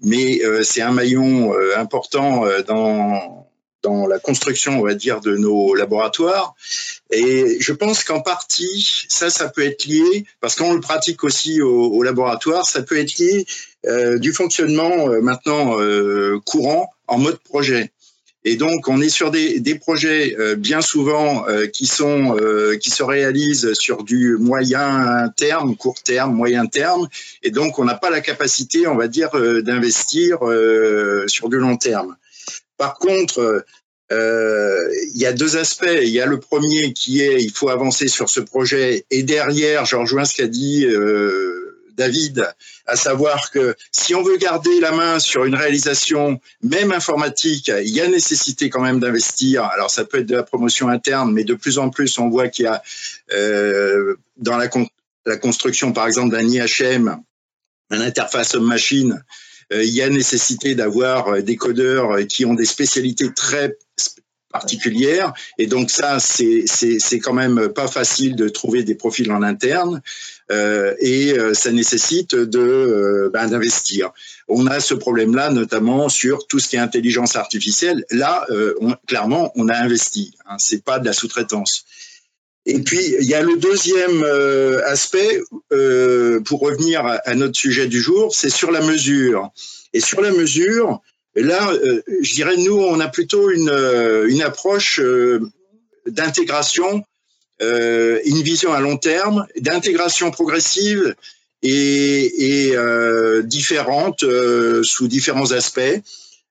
[0.00, 3.47] mais c'est un maillon important dans,
[3.82, 6.54] dans la construction, on va dire, de nos laboratoires.
[7.10, 11.62] Et je pense qu'en partie, ça, ça peut être lié, parce qu'on le pratique aussi
[11.62, 13.46] au, au, laboratoire, ça peut être lié
[13.86, 17.92] euh, du fonctionnement euh, maintenant euh, courant en mode projet.
[18.44, 22.36] Et donc, on est sur des, des projets bien souvent qui sont
[22.80, 27.08] qui se réalisent sur du moyen terme, court terme, moyen terme,
[27.42, 29.30] et donc on n'a pas la capacité, on va dire,
[29.62, 30.38] d'investir
[31.26, 32.16] sur du long terme.
[32.78, 33.64] Par contre,
[34.10, 34.78] euh,
[35.14, 35.98] il y a deux aspects.
[36.02, 39.84] Il y a le premier qui est il faut avancer sur ce projet, et derrière,
[39.84, 41.68] je rejoins ce qu'a dit euh,
[41.98, 42.48] David,
[42.86, 47.90] à savoir que si on veut garder la main sur une réalisation, même informatique, il
[47.90, 49.64] y a nécessité quand même d'investir.
[49.64, 52.48] Alors ça peut être de la promotion interne, mais de plus en plus, on voit
[52.48, 52.82] qu'il y a
[53.32, 54.68] euh, dans la,
[55.38, 57.20] construction, par exemple, d'un IHM,
[57.90, 59.22] un interface homme-machine,
[59.70, 63.76] il y a nécessité d'avoir euh, des codeurs euh, qui ont des spécialités très
[64.50, 65.34] particulières.
[65.58, 66.64] Et donc ça, c'est
[67.20, 70.00] quand même pas facile de trouver des profils en interne.
[70.50, 74.10] Euh, et ça nécessite de ben, d'investir.
[74.48, 78.06] On a ce problème-là, notamment sur tout ce qui est intelligence artificielle.
[78.10, 78.46] Là,
[78.80, 80.34] on, clairement, on a investi.
[80.46, 81.84] Hein, c'est pas de la sous-traitance.
[82.70, 85.40] Et puis, il y a le deuxième euh, aspect,
[85.72, 89.50] euh, pour revenir à, notre sujet du jour, c'est sur la mesure.
[89.94, 91.00] Et sur la mesure,
[91.34, 93.72] là, euh, je dirais, nous, on a plutôt une,
[94.28, 95.00] une approche
[96.06, 97.02] d'intégration,
[97.60, 101.14] une vision à long terme, d'intégration progressive
[101.62, 102.76] et, et
[103.44, 104.22] différente
[104.82, 106.02] sous différents aspects.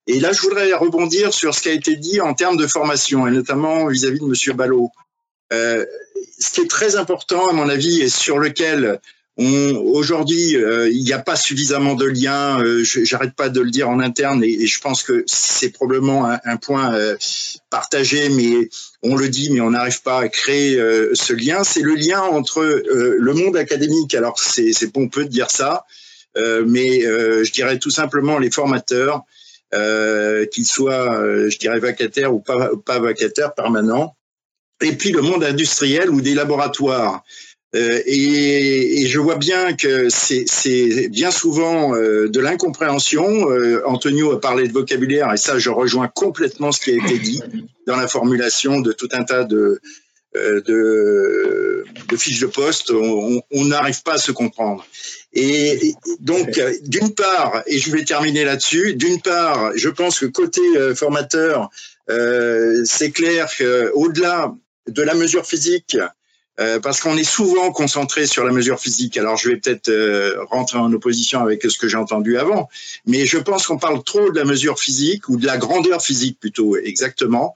[0.07, 3.27] Et là, je voudrais rebondir sur ce qui a été dit en termes de formation,
[3.27, 4.89] et notamment vis-à-vis -vis de Monsieur Ballot.
[5.53, 5.85] Euh,
[6.39, 8.99] ce qui est très important, à mon avis, et sur lequel
[9.37, 12.59] aujourd'hui euh, il n'y a pas suffisamment de liens.
[12.63, 16.57] Euh, J'arrête pas de le dire en interne, et, je pense que c'est probablement un,
[16.57, 17.15] point euh,
[17.69, 18.69] partagé, mais
[19.03, 20.77] on le dit, mais on n'arrive pas à créer
[21.13, 21.63] ce lien.
[21.63, 24.15] C'est le lien entre le monde académique.
[24.15, 25.85] Alors c'est pompeux de dire ça,
[26.35, 29.21] mais je dirais tout simplement les formateurs.
[29.71, 34.16] qu'ils soient, je dirais, vacataires ou pas, pas vacataires, permanents,
[34.81, 37.23] et puis le monde industriel ou des laboratoires.
[37.75, 43.51] Euh, et, et, je vois bien que c'est bien souvent euh, de l'incompréhension.
[43.51, 47.19] Euh, Antonio a parlé de vocabulaire et ça, je rejoins complètement ce qui a été
[47.19, 47.41] dit
[47.85, 49.81] dans la formulation de tout un tas de,
[50.37, 52.91] euh, de, de, fiches de poste.
[52.91, 54.85] On n'arrive pas à se comprendre.
[55.33, 60.61] Et donc, d'une part, et je vais terminer là-dessus, d'une part, je pense que côté
[60.95, 61.69] formateur,
[62.85, 64.55] c'est clair qu'au-delà
[64.87, 65.97] de la mesure physique,
[66.59, 69.17] euh, parce qu'on est souvent concentré sur la mesure physique.
[69.17, 72.69] Alors je vais peut-être euh, rentrer en opposition avec ce que j'ai entendu avant,
[73.05, 76.39] mais je pense qu'on parle trop de la mesure physique ou de la grandeur physique
[76.39, 77.55] plutôt exactement.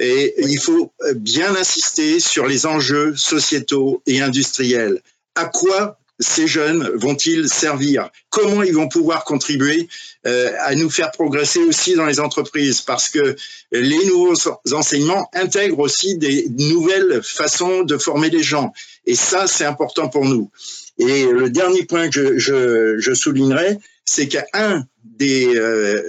[0.00, 5.00] Et il faut bien insister sur les enjeux sociétaux et industriels.
[5.36, 8.10] À quoi ces jeunes vont-ils servir?
[8.30, 9.88] Comment ils vont pouvoir contribuer
[10.26, 12.80] euh, à nous faire progresser aussi dans les entreprises?
[12.80, 13.34] Parce que
[13.72, 14.36] les nouveaux
[14.72, 18.72] enseignements intègrent aussi des nouvelles façons de former les gens.
[19.06, 20.50] Et ça, c'est important pour nous.
[20.98, 26.00] Et le dernier point que je, soulignerai, c'est qu'un des euh,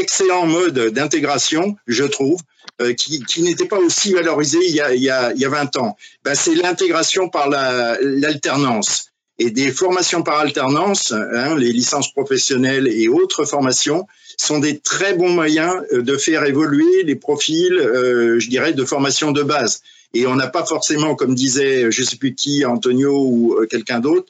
[0.00, 2.40] excellents modes d'intégration, je trouve,
[2.80, 7.48] euh, qui, n'était pas aussi valorisé il y a 20 ans, ben, c'est l'intégration par
[7.48, 9.09] l'alternance
[9.40, 15.14] et des formations par alternance, hein, les licences professionnelles et autres formations, sont des très
[15.14, 19.80] bons moyens euh, de faire évoluer les profils, euh, je dirais, de formation de base.
[20.12, 23.66] Et on n'a pas forcément, comme disait, je ne sais plus qui, Antonio ou euh,
[23.66, 24.26] quelqu'un d'autre,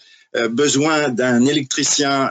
[0.50, 2.30] besoin d'un électricien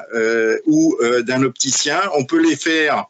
[0.65, 1.99] ou d'un opticien.
[2.15, 3.07] On peut les faire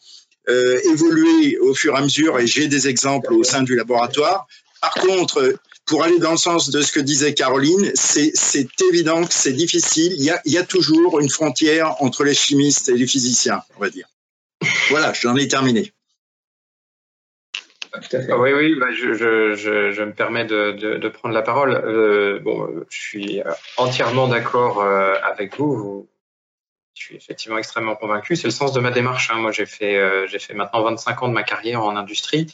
[0.48, 4.48] évoluer au fur et à mesure, et j'ai des exemples au sein du laboratoire.
[4.82, 5.54] Par contre,
[5.90, 10.14] pour aller dans le sens de ce que disait Caroline, c'est évident que c'est difficile.
[10.18, 14.08] Il y, a, toujours une frontière entre les chimistes et les physiciens, on va dire.
[14.92, 15.92] Voilà, j'en ai terminé.
[18.14, 21.74] Oui, oui, bah, je, me permets de, prendre la parole.
[21.74, 23.42] Euh, bon, je suis
[23.78, 26.08] entièrement d'accord euh, avec vous.
[26.94, 28.36] Je suis effectivement extrêmement convaincu.
[28.36, 29.32] C'est le sens de ma démarche.
[29.32, 29.40] Hein.
[29.40, 32.46] Moi, j'ai fait, j'ai fait maintenant 25 ans de ma carrière en industrie.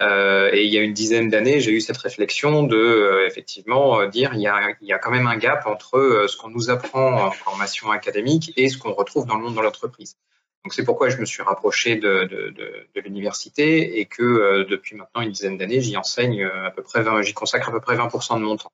[0.00, 4.40] Et il y a une dizaine d'années, j'ai eu cette réflexion de effectivement dire il
[4.40, 7.30] y, a, il y a quand même un gap entre ce qu'on nous apprend en
[7.30, 10.16] formation académique et ce qu'on retrouve dans le monde de l'entreprise.
[10.64, 14.64] Donc c'est pourquoi je me suis rapproché de, de, de, de l'université et que euh,
[14.64, 17.72] depuis maintenant une dizaine d'années, j'y enseigne euh, à peu près 20, j'y consacre à
[17.72, 18.72] peu près 20% de mon temps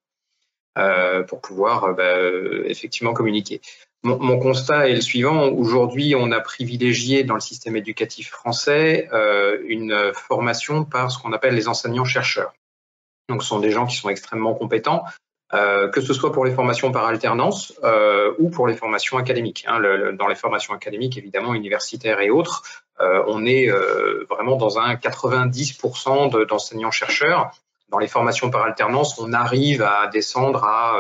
[0.77, 3.63] euh, pour pouvoir euh, bah, effectivement communiquer.
[4.05, 9.59] Mon, constat est le suivant aujourd'hui, on a privilégié dans le système éducatif français euh,
[9.67, 12.55] une formation par ce qu'on appelle les enseignants chercheurs.
[13.29, 15.03] Donc, ce sont des gens qui sont extrêmement compétents,
[15.53, 19.65] euh, que ce soit pour les formations par alternance euh, ou pour les formations académiques.
[19.67, 19.81] Hein.
[20.13, 23.69] Dans les formations académiques, évidemment, universitaires et autres, on est
[24.29, 27.51] vraiment dans un 90% d'enseignants chercheurs.
[27.91, 30.99] Dans les formations par alternance, on arrive à descendre à,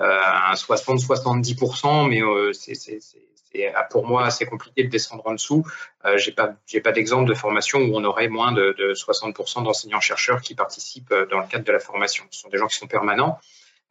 [0.00, 0.20] euh,
[0.50, 2.20] un 60-70%, mais
[2.54, 5.64] c'est pour moi assez compliqué de descendre en dessous.
[6.04, 10.00] Euh, j'ai pas pas d'exemple de formation où on aurait moins de, de 60% d'enseignants
[10.00, 12.24] chercheurs qui participent dans le cadre de la formation.
[12.30, 13.38] Ce sont des gens qui sont permanents.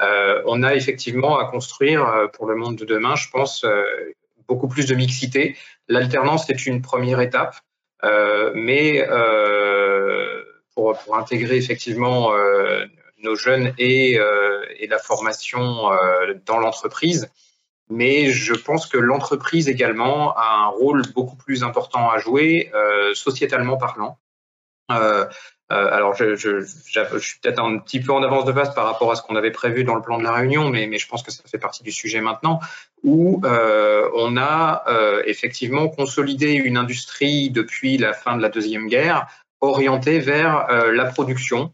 [0.01, 3.83] Euh, on a effectivement à construire euh, pour le monde de demain, je pense, euh,
[4.47, 5.57] beaucoup plus de mixité.
[5.87, 7.55] L'alternance est une première étape,
[8.55, 9.05] mais
[10.73, 12.31] pour, pour, intégrer effectivement
[13.21, 15.89] nos jeunes et, et la formation
[16.45, 17.29] dans l'entreprise.
[17.89, 22.71] Mais je pense que l'entreprise également a un rôle beaucoup plus important à jouer,
[23.13, 24.17] sociétalement parlant.
[24.91, 25.25] Euh,
[25.71, 29.15] euh, alors, je, suis peut-être un petit peu en avance de phase par rapport à
[29.15, 31.43] ce qu'on avait prévu dans le plan de la réunion, mais, je pense que ça
[31.45, 32.59] fait partie du sujet maintenant,
[33.03, 38.87] où euh, on a euh, effectivement consolidé une industrie depuis la fin de la Deuxième
[38.87, 39.27] Guerre
[39.61, 41.71] orientée vers euh, la production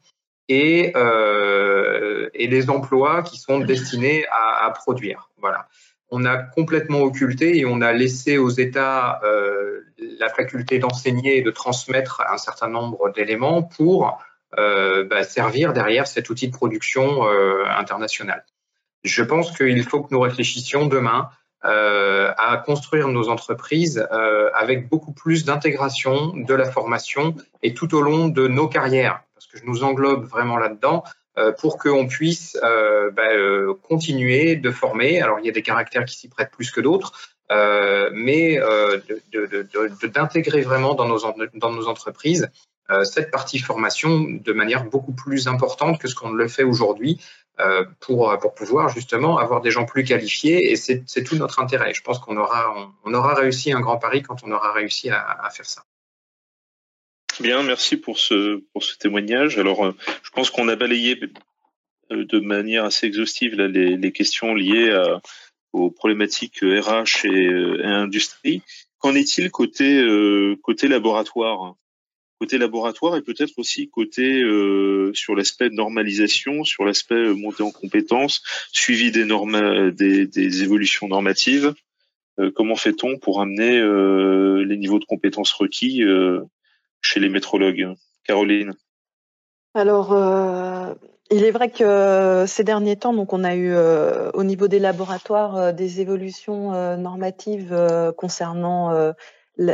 [0.48, 5.30] et, euh, et les emplois qui sont destinés à, à produire.
[5.38, 5.68] Voilà
[6.10, 9.82] on a complètement occulté et on a laissé aux États euh,
[10.20, 14.18] la faculté d'enseigner et de transmettre un certain nombre d'éléments pour
[14.58, 18.46] euh, bah, servir derrière cet outil de production euh, international.
[19.04, 21.30] Je pense qu'il faut que nous réfléchissions demain
[21.66, 27.94] euh, à construire nos entreprises euh, avec beaucoup plus d'intégration de la formation et tout
[27.96, 29.24] au long de nos carrières,
[29.56, 31.04] je nous englobe vraiment là-dedans.
[31.38, 35.22] Euh, pour qu'on puisse euh, bah, euh, continuer de former.
[35.22, 37.12] Alors, il y a des caractères qui s'y prêtent plus que d'autres,
[38.14, 38.58] mais
[40.14, 42.50] d'intégrer vraiment dans nos, entreprises
[43.04, 47.20] cette partie formation de manière beaucoup plus importante que ce qu'on le fait aujourd'hui
[48.00, 51.94] pour, pouvoir justement avoir des gens plus qualifiés et c'est tout notre intérêt.
[51.94, 55.84] Je pense qu'on aura, réussi un grand pari quand on aura réussi à faire ça.
[57.42, 59.58] Bien, merci pour ce, pour ce témoignage.
[59.60, 59.92] Alors, euh,
[60.24, 61.20] je pense qu'on a balayé
[62.12, 65.22] euh, de manière assez exhaustive là, les, les, questions liées à,
[65.74, 68.62] aux problématiques RH et, euh, et industrie.
[69.00, 71.76] Qu'en est-il côté, euh, côté laboratoire?
[72.40, 78.42] Côté laboratoire et peut-être aussi côté euh, sur l'aspect normalisation, sur l'aspect montée en compétences,
[78.72, 81.74] suivi des, normes, des, des évolutions normatives.
[82.54, 83.80] comment fait-on pour amener
[84.66, 86.04] les niveaux de compétences requis
[87.06, 87.94] chez les métrologues
[88.26, 88.74] Caroline
[89.76, 90.94] Alors, euh,
[91.30, 94.80] il est vrai que ces derniers temps, donc on a eu euh, au niveau des
[94.80, 97.76] laboratoires euh, des évolutions normatives
[98.18, 99.14] concernant,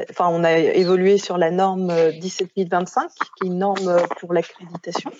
[0.09, 5.11] enfin, on a évolué sur la norme 17025, qui est une norme pour l'accréditation.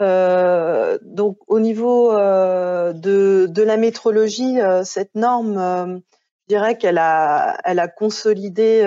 [0.00, 6.00] donc, au niveau de, de, la métrologie, cette norme,
[6.48, 8.84] je dirais qu'elle a, elle a consolidé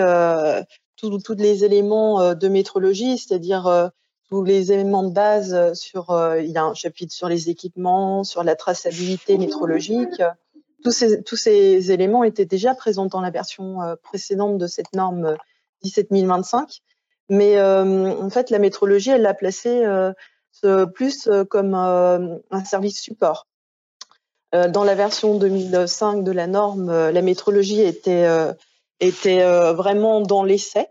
[0.98, 3.88] tous les éléments euh, de métrologie, c'est-à-dire euh,
[4.30, 6.08] tous les éléments de base euh, sur,
[6.40, 10.22] il y a un chapitre sur les équipements, sur la traçabilité métrologique.
[10.84, 15.36] Tous ces, tous ces éléments étaient déjà présents dans la version précédente de cette norme
[15.82, 16.82] 17025.
[17.30, 19.84] Mais en fait, la métrologie, elle l'a placé
[20.94, 23.48] plus comme un service support.
[24.54, 28.28] Dans la version 2005 de la norme, la métrologie était
[29.00, 30.88] était euh, vraiment dans l'essai,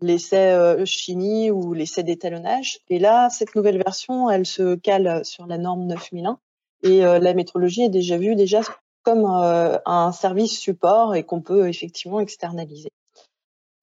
[0.00, 2.78] l'essai euh, chimie ou l'essai d'étalonnage.
[2.88, 6.38] Et là, cette nouvelle version, elle se cale sur la norme 9001
[6.82, 8.60] et euh, la métrologie est déjà vue déjà
[9.02, 12.88] comme un service support et qu'on peut effectivement externaliser.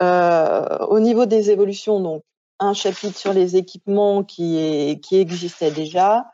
[0.02, 2.24] au niveau des évolutions, donc
[2.58, 6.26] un chapitre sur les équipements qui, est, qui existait déjà,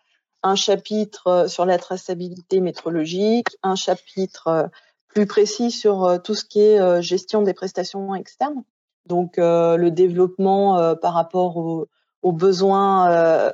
[0.41, 4.69] un chapitre sur la traçabilité métrologique, un chapitre
[5.07, 8.63] plus précis sur euh, tout ce qui est euh, gestion des prestations externes.
[9.05, 11.87] Donc euh, le développement par rapport aux,
[12.23, 13.53] aux besoins,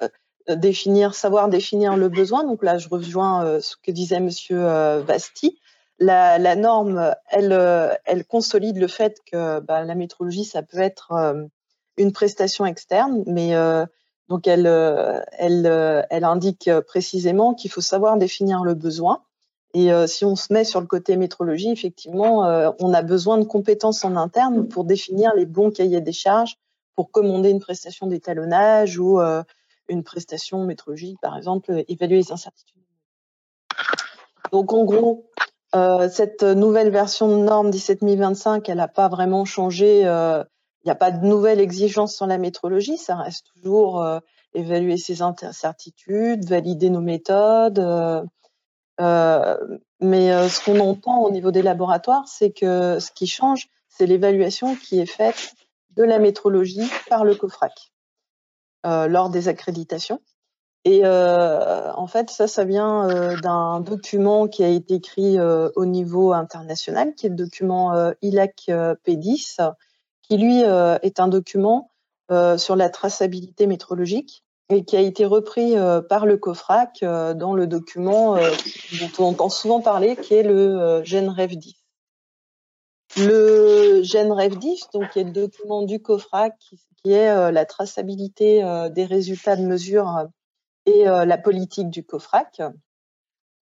[0.49, 2.43] définir, savoir définir le besoin.
[2.43, 4.63] Donc là, je rejoins ce que disait Monsieur
[5.05, 5.59] Basti.
[5.99, 7.53] la, norme, elle,
[8.05, 11.13] elle consolide le fait que bah, la métrologie, ça peut être
[11.97, 13.53] une prestation externe, mais
[14.27, 14.65] donc elle,
[15.37, 19.21] elle, elle indique précisément qu'il faut savoir définir le besoin.
[19.75, 22.41] Et si on se met sur le côté métrologie, effectivement,
[22.79, 26.57] on a besoin de compétences en interne pour définir les bons cahiers des charges
[26.95, 29.19] pour commander une prestation d'étalonnage ou
[29.89, 32.83] une prestation métrologique, par exemple, évaluer les incertitudes.
[34.51, 35.25] Donc en gros,
[35.75, 40.05] euh, cette nouvelle version de norme 17025, elle n'a pas vraiment changé.
[40.05, 40.43] Euh,
[40.83, 42.97] il n'y a pas de nouvelles exigences sur la métrologie.
[42.97, 44.19] Ça reste toujours euh,
[44.53, 47.79] évaluer ses incertitudes, valider nos méthodes.
[49.99, 54.75] Mais ce qu'on entend au niveau des laboratoires, c'est que ce qui change, c'est l'évaluation
[54.75, 55.53] qui est faite
[55.95, 57.91] de la métrologie par le COFRAC
[58.83, 60.19] lors des accréditations.
[60.85, 65.69] Et euh, en fait, ça, ça vient euh, d'un document qui a été écrit euh,
[65.75, 69.73] au niveau international, qui est le document ILAC P10,
[70.21, 71.89] qui lui est un document
[72.57, 75.75] sur la traçabilité métrologique et qui a été repris
[76.09, 81.51] par le COFRAC dans le document dont on entend souvent parler, qui est le GENREF
[81.51, 81.75] 10.
[83.17, 88.63] Le GENREF 10, donc, qui est le document du COFRAC, qui, qui est la traçabilité
[88.91, 90.29] des résultats de mesure
[90.85, 92.61] et euh, la politique du COFRAC.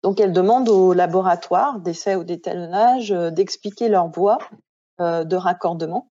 [0.03, 4.39] Donc, elle demande aux laboratoires d'essai ou d'étalonnage euh, d'expliquer leur voie
[5.01, 6.11] euh, de raccordement.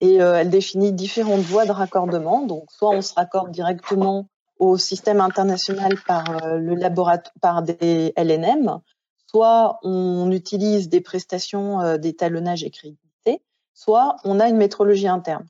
[0.00, 2.44] Et elle définit différentes voies de raccordement.
[2.44, 4.26] Donc, soit on se raccorde directement
[4.58, 8.80] au système international par le laboratoire, par des LNM,
[9.26, 13.42] soit on utilise des prestations d'étalonnage crédité,
[13.72, 15.46] soit on a une métrologie interne.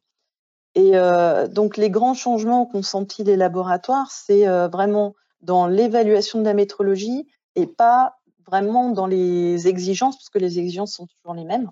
[0.75, 6.41] Et euh, donc les grands changements qu'ont senti les laboratoires, c'est euh, vraiment dans l'évaluation
[6.41, 11.35] de la métrologie et pas vraiment dans les exigences, parce que les exigences sont toujours
[11.35, 11.69] les mêmes.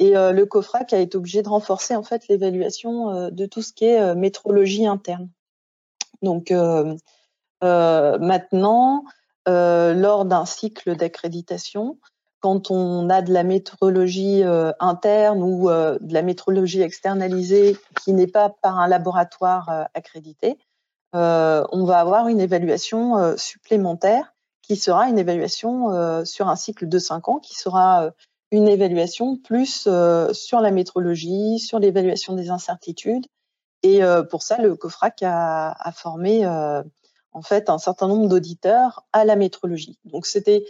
[0.00, 3.72] Et euh, le COFRAC a été obligé de renforcer en fait l'évaluation de tout ce
[3.72, 5.28] qui est métrologie interne.
[6.22, 6.52] Donc
[7.60, 9.04] maintenant,
[9.46, 11.98] lors d'un cycle d'accréditation,
[12.40, 18.12] quand on a de la métrologie euh, interne ou euh, de la métrologie externalisée qui
[18.12, 20.58] n'est pas par un laboratoire euh, accrédité,
[21.12, 24.32] on va avoir une évaluation supplémentaire
[24.62, 28.12] qui sera une évaluation sur un cycle de 5 ans, qui sera
[28.50, 29.88] une évaluation plus
[30.32, 33.26] sur la métrologie, sur l'évaluation des incertitudes.
[33.82, 39.24] Et pour ça, le COFRAC a, a formé en fait un certain nombre d'auditeurs à
[39.24, 39.98] la métrologie.
[40.04, 40.64] Donc c'était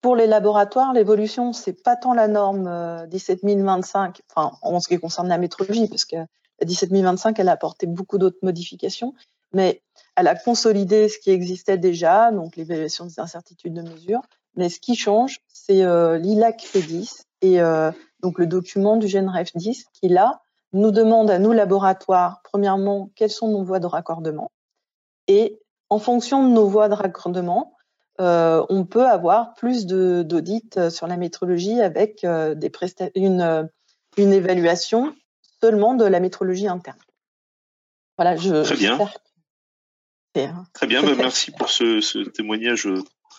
[0.00, 4.98] pour les laboratoires, l'évolution, c'est pas tant la norme 17025, euh, enfin, en ce qui
[4.98, 9.14] concerne la métrologie, parce que la 17025, elle a apporté beaucoup d'autres modifications,
[9.52, 9.82] mais
[10.16, 14.22] elle a consolidé ce qui existait déjà, donc l'évaluation des incertitudes de mesure.
[14.56, 17.90] Mais ce qui change, c'est euh, l'ILAC P10 et euh,
[18.20, 20.42] donc le document du GENREF 10 qui, là,
[20.72, 24.50] nous demande à nous laboratoires, premièrement, quelles sont nos voies de raccordement
[25.30, 27.76] et en fonction de nos voies de raccordement,
[28.20, 32.70] euh, on peut avoir plus d'audits sur la métrologie avec euh, des
[33.14, 33.70] une,
[34.16, 35.14] une évaluation
[35.60, 36.98] seulement de la métrologie interne.
[38.18, 38.98] Voilà, je, très bien.
[40.72, 42.88] Très bien, bah, merci pour ce, témoignage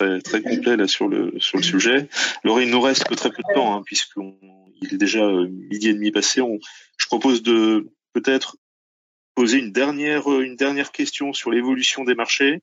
[0.02, 2.10] très, très complet là, sur, le, sur le sujet.
[2.44, 5.94] Laurent, il nous reste que très peu de temps, hein, puisqu'il est déjà midi et
[5.94, 6.42] demi passé.
[6.98, 8.58] je propose de peut-être
[9.36, 12.62] poser une dernière, une dernière question sur l'évolution des marchés.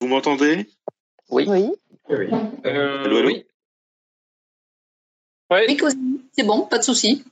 [0.00, 0.68] Vous m'entendez?
[1.30, 1.44] Oui.
[1.48, 1.70] Oui.
[2.08, 2.26] Oui.
[2.64, 3.44] Euh, oui.
[6.32, 7.24] c'est bon, pas de souci.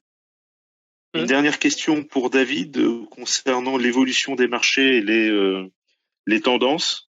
[1.14, 1.26] Une hmm.
[1.26, 5.70] dernière question pour David euh, concernant l'évolution des marchés et les, euh,
[6.26, 7.05] les tendances.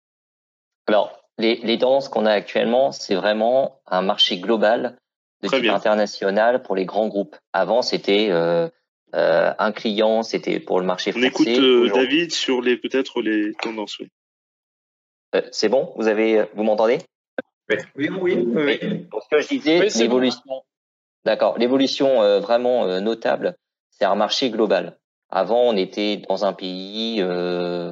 [0.87, 4.97] Alors, les, les tendances qu'on a actuellement, c'est vraiment un marché global
[5.43, 7.35] de type international pour les grands groupes.
[7.53, 8.69] Avant, c'était euh,
[9.13, 11.27] un client, c'était pour le marché français.
[11.27, 13.99] On écoute David sur les peut-être les tendances.
[13.99, 14.07] Oui.
[15.35, 15.93] Euh, c'est bon?
[15.97, 16.99] Vous avez, vous m'entendez?
[17.69, 19.05] Oui, oui, oui.
[19.11, 20.63] Pour ce que je disais, l'évolution,
[21.25, 23.57] d'accord, l'évolution euh, vraiment euh, notable,
[23.89, 24.97] c'est un marché global.
[25.29, 27.21] Avant, on était dans un pays,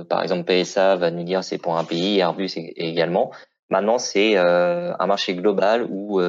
[0.09, 3.31] par exemple PSA va nous dire c'est pour un pays, Airbus également.
[3.69, 6.21] Maintenant, c'est un marché global où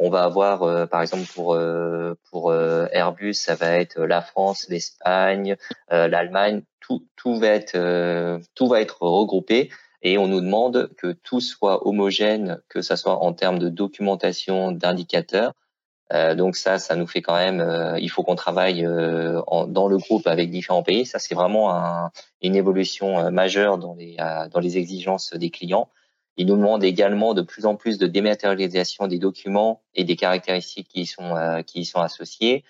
[0.00, 1.58] on va avoir, par exemple, pour
[2.30, 5.56] pour Airbus, ça va être la France, l'Espagne,
[5.90, 6.62] l'Allemagne.
[6.80, 9.70] Tout tout va être tout va être regroupé
[10.00, 14.72] et on nous demande que tout soit homogène, que ça soit en termes de documentation,
[14.72, 15.52] d'indicateurs.
[16.12, 17.60] Euh, donc ça, ça nous fait quand même.
[17.60, 21.04] Euh, il faut qu'on travaille euh, dans le groupe avec différents pays.
[21.04, 24.16] Ça, c'est vraiment un, une évolution euh, majeure dans les
[24.50, 25.88] dans les exigences des clients.
[26.38, 30.88] Il nous demande également de plus en plus de dématérialisation des documents et des caractéristiques
[30.88, 32.64] qui y sont, euh, qui y sont associées,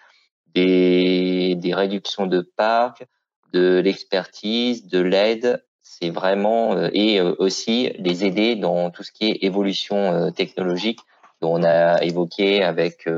[0.55, 3.07] des, des réductions de parcs,
[3.53, 5.63] de l'expertise, de l'aide.
[5.83, 11.01] C'est vraiment euh, et euh, aussi les aider dans tout ce qui est évolution technologique
[11.43, 13.09] on a évoqué avec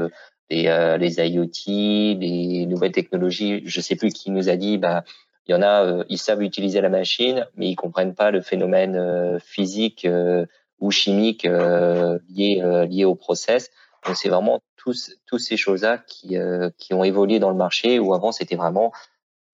[0.51, 3.63] les, les IoT, les nouvelles technologies.
[3.65, 5.05] Je sais plus qui nous a dit, bah
[5.51, 8.41] il y en a, euh, ils savent utiliser la machine, mais ils comprennent pas le
[8.41, 10.47] phénomène euh, physique euh,
[10.79, 13.71] ou chimique lié lié au process.
[14.07, 16.39] Donc c'est vraiment tous tous ces choses-là qui
[16.79, 18.91] qui ont évolué dans le marché où avant c'était vraiment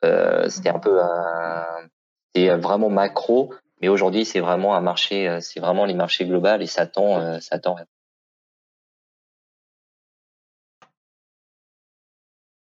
[0.03, 5.95] c'était un peu un vraiment macro, mais aujourd'hui c'est vraiment un marché c'est vraiment les
[5.95, 7.77] marchés globaux et ça tend ça tend.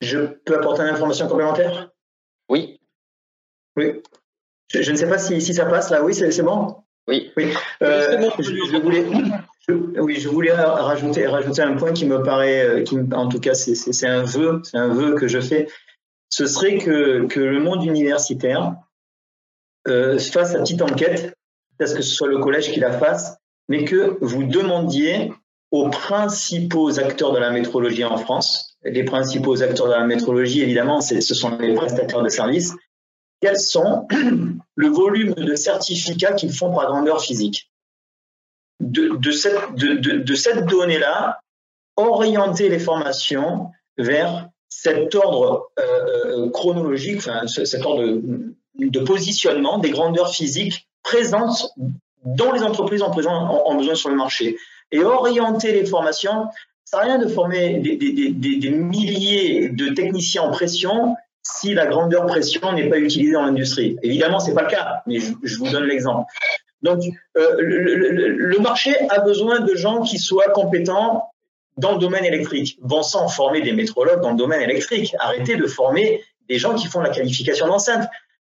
[0.05, 1.91] Je peux apporter une information complémentaire?
[2.49, 2.81] Oui.
[3.77, 4.03] Oui.
[4.73, 6.03] Je, ne sais pas si, si, ça passe là.
[6.03, 6.77] Oui, c'est bon?
[7.09, 7.33] Oui.
[7.37, 7.53] Oui.
[7.83, 9.05] Euh, je, voulais,
[9.99, 13.55] oui, je voulais rajouter, rajouter un point qui me paraît, euh, qui, en tout cas,
[13.55, 15.69] c'est un vœu, c'est un vœu que je fais.
[16.31, 18.77] Ce serait que, que le monde universitaire
[19.89, 21.35] euh, fasse sa petite enquête,
[21.79, 23.37] parce que ce soit le collège qui la fasse,
[23.69, 25.33] mais que vous demandiez
[25.75, 31.01] aux principaux acteurs de la métrologie en France, les principaux acteurs de la métrologie, évidemment,
[31.01, 32.77] ce sont les prestataires de services,
[33.41, 34.07] quels sont
[34.77, 37.73] le volume de certificats qu'ils font par grandeur physique?
[38.79, 41.41] De, cette, donnée-là,
[41.97, 48.21] orienter les formations vers cet ordre euh, euh, chronologique, cet ordre
[48.77, 51.75] de, positionnement des grandeurs physiques présentes
[52.25, 54.57] dont les entreprises ont, ont, besoin sur le marché.
[54.93, 56.47] Et orienter les formations,
[56.85, 62.73] ça n'a rien de former des, milliers de techniciens en pression si la grandeur pression
[62.73, 63.97] n'est pas utilisée dans l'industrie.
[64.03, 66.31] Évidemment, ce n'est pas le cas, mais je, vous donne l'exemple.
[66.83, 67.03] Donc,
[67.37, 71.29] euh, le, marché a besoin de gens qui soient compétents
[71.77, 72.79] dans le domaine électrique.
[72.83, 75.15] Bon sang, former des métrologues dans le domaine électrique.
[75.19, 78.09] Arrêtez de former des gens qui font la qualification d'enceinte.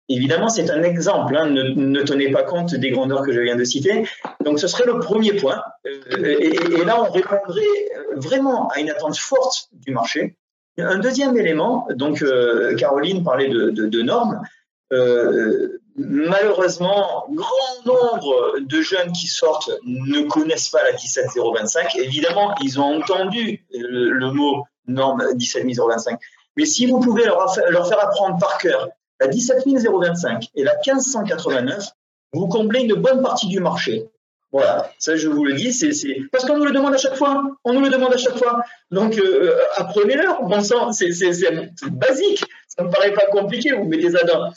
[0.10, 1.36] Évidemment, c'est un exemple.
[1.36, 1.50] Hein.
[1.50, 4.08] Ne, tenez pas compte des grandeurs que je viens de citer.
[4.44, 5.62] Donc, ce serait le premier point.
[5.86, 7.62] Euh, et, et, là, on répondrait
[8.16, 10.38] vraiment à une attente forte du marché.
[10.80, 14.42] Un deuxième élément, donc euh, Caroline parlait de, normes.
[14.94, 21.96] Euh, malheureusement, grand nombre de jeunes qui sortent ne connaissent pas la 17025.
[21.98, 26.20] Évidemment, ils ont entendu le, mot norme 17025.
[26.56, 28.88] Mais si vous pouvez leur, leur faire apprendre par cœur
[29.20, 31.90] la 17025 et la 1589,
[32.34, 34.10] vous comblez une bonne partie du marché.
[34.52, 35.92] Voilà, ça je vous le dis, c'est
[36.32, 37.44] parce qu'on nous le demande à chaque fois.
[37.66, 38.62] On nous le demande à chaque fois.
[38.92, 40.44] Donc euh, apprenez-leur.
[40.44, 41.10] Bon sang, c'est
[41.92, 42.44] basique.
[42.68, 43.74] Ça me paraît pas compliqué.
[43.74, 44.52] Vous mettez ça dans,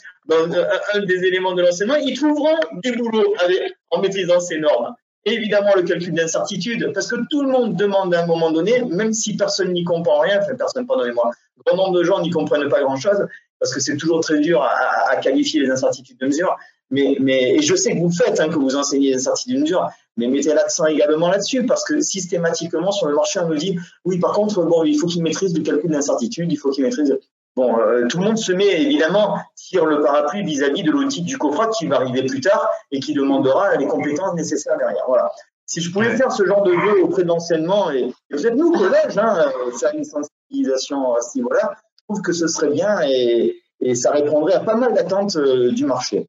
[0.93, 4.93] un, des éléments de l'enseignement, ils trouveront des boulots avec, en maîtrisant ces normes.
[5.25, 9.13] évidemment, le calcul d'incertitude, parce que tout le monde demande à un moment donné, même
[9.13, 11.31] si personne n'y comprend rien, enfin personne, pardonnez-moi,
[11.65, 13.27] grand nombre de gens n'y comprennent pas grand-chose,
[13.61, 16.57] parce que c'est toujours très dur à, à, qualifier les incertitudes de mesure.
[16.89, 19.57] Mais, mais, et je sais que vous le faites, hein, que vous enseignez les incertitudes
[19.57, 19.87] de mesure,
[20.17, 24.19] mais mettez l'accent également là-dessus, parce que systématiquement, sur le marché, on nous dit, oui,
[24.19, 27.17] par contre, bon, il faut qu'il maîtrise le calcul d'incertitude, il faut qu'il maîtrise...
[27.55, 31.37] Bon, euh, tout le monde se met évidemment sur le parapluie vis-à-vis de l'audit du
[31.37, 35.03] COFRAC qui va arriver plus tard et qui demandera les compétences nécessaires derrière.
[35.07, 35.29] Voilà.
[35.65, 38.71] Si je pouvais faire ce genre de jeu auprès de l'enseignement, et, vous êtes nous,
[38.71, 41.75] collège, hein, ça une sensibilisation à ce niveau-là,
[42.07, 45.85] trouve que ce serait bien et, et ça répondrait à pas mal d'attentes euh, du
[45.85, 46.27] marché.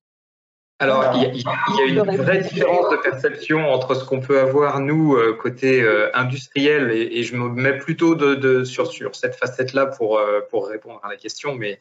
[0.82, 5.14] Alors, il y, a une vraie différence de perception entre ce qu'on peut avoir, nous,
[5.14, 10.18] euh, côté euh, industriel, et, je me mets plutôt de, sur, sur cette facette-là pour,
[10.18, 11.54] euh, pour répondre à la question.
[11.54, 11.78] Mais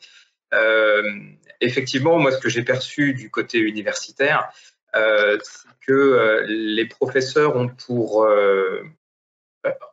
[1.62, 4.52] effectivement, moi, ce que j'ai perçu du côté universitaire,
[4.94, 8.28] c'est que les professeurs ont pour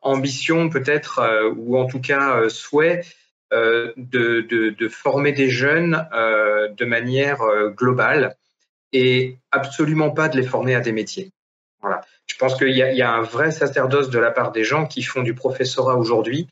[0.02, 3.04] ambition, peut-être, ou en tout cas souhait,
[3.50, 7.40] de, de, de, former des jeunes de manière
[7.76, 8.36] globale
[8.92, 11.32] et absolument pas de les former à des métiers.
[11.80, 12.02] Voilà.
[12.26, 15.22] Je pense qu'il y, a un vrai sacerdoce de la part des gens qui font
[15.22, 16.48] du professorat aujourd'hui.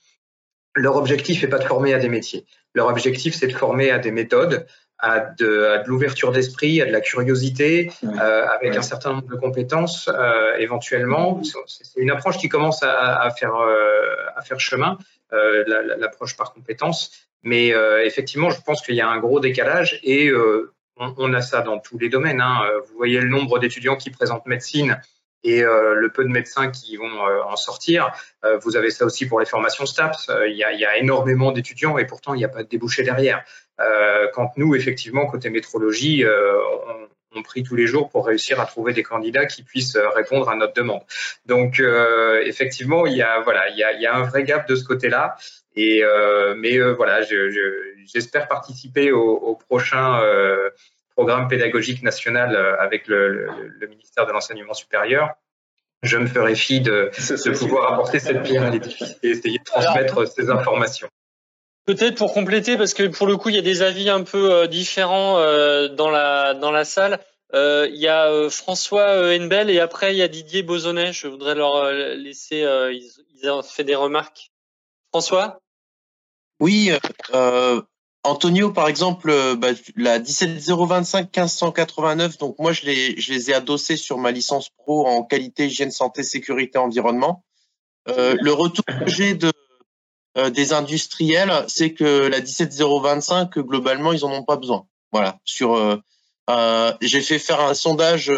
[0.75, 2.45] Leur objectif n'est pas de former à des métiers.
[2.75, 4.67] Leur objectif, c'est de former à des méthodes,
[4.99, 10.09] à de, l'ouverture d'esprit, à de la curiosité, euh, avec un certain nombre de compétences
[10.13, 11.41] euh, éventuellement.
[11.67, 14.99] C'est une approche qui commence à, à faire, euh, à faire chemin,
[15.31, 17.29] l'approche par compétences.
[17.43, 17.73] Mais
[18.05, 20.33] effectivement, je pense qu'il y a un gros décalage et
[20.97, 22.41] on, a ça dans tous les domaines.
[22.41, 22.63] Hein.
[22.89, 25.01] Vous voyez le nombre d'étudiants qui présentent médecine
[25.47, 28.11] et euh, le peu de médecins qui vont euh, en sortir.
[28.63, 30.31] vous avez ça aussi pour les formations STAPS.
[30.49, 33.45] Il y, a, énormément d'étudiants et pourtant il n'y a pas de débouché derrière.
[34.35, 36.25] Quand nous, effectivement, côté métrologie,
[37.35, 40.57] on prie tous les jours pour réussir à trouver des candidats qui puissent répondre à
[40.57, 41.03] notre demande.
[41.45, 41.83] Donc
[42.45, 44.75] effectivement, il y a voilà, il y a, il y a un vrai gap de
[44.75, 45.37] ce côté-là.
[45.75, 46.03] Et
[46.57, 47.21] mais voilà,
[48.07, 50.21] j'espère participer au, au prochain
[51.15, 53.49] programme pédagogique national avec le,
[53.79, 55.35] le ministère de l'enseignement supérieur
[56.03, 59.65] je me ferai fi de, de pouvoir apporter cette pierre à l'édifice et essayer de
[59.65, 61.09] transmettre ces informations.
[61.87, 64.53] Peut-être pour compléter, parce que pour le coup, il y a des avis un peu
[64.53, 67.21] euh, différents euh, dans la dans la salle.
[67.55, 71.13] Euh, il y a François Henbel et après il y a Didier Bozonnet.
[71.13, 72.67] Je voudrais leur laisser.
[72.91, 73.09] Ils,
[73.41, 74.51] ils, ont fait des remarques.
[75.13, 75.61] François?
[76.59, 76.91] Oui,
[78.25, 83.97] Antonio, par exemple, bah, la 17025 1589, donc moi je les, je les ai adossés
[83.97, 87.45] sur ma licence pro en qualité, hygiène, santé, sécurité, environnement.
[88.09, 89.53] le retour que j'ai de, euh,
[90.37, 94.87] des industriels, c'est que la 17025, globalement, ils en ont pas besoin.
[95.13, 95.39] Voilà.
[95.45, 95.97] Sur, euh,
[96.51, 98.33] euh, j'ai fait faire un sondage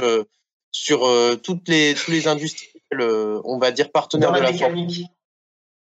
[0.71, 1.11] sur
[1.43, 3.01] toutes les tous les industriels,
[3.45, 5.07] on va dire partenaires de la mécanique.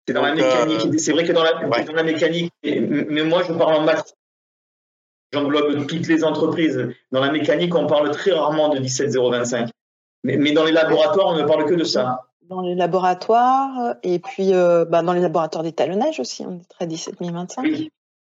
[0.06, 1.00] C'est dans la mécanique.
[1.00, 4.14] C'est vrai que dans la, dans la mécanique, mais, moi je parle en maths.
[5.32, 6.94] J'englobe toutes les entreprises.
[7.10, 9.70] Dans la mécanique, on parle très rarement de 17025.
[10.22, 14.18] Mais, mais dans les laboratoires, on ne parle que de ça dans les laboratoires et
[14.18, 17.90] puis euh, bah, dans les laboratoires d'étalonnage aussi, on est très 17025.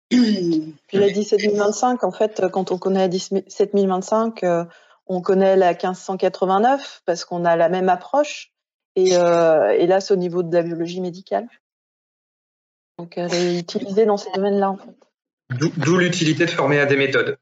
[0.10, 4.66] Puis la 17025, en fait, quand on connaît la 17025, euh,
[5.08, 8.52] on connaît la 1589 parce qu'on a la même approche.
[8.96, 11.48] Et, euh, et là, c'est au niveau de la biologie médicale.
[12.98, 14.96] Donc, elle est utilisée dans ces domaines-là, en fait.
[15.78, 17.38] D'où l'utilité de former à des méthodes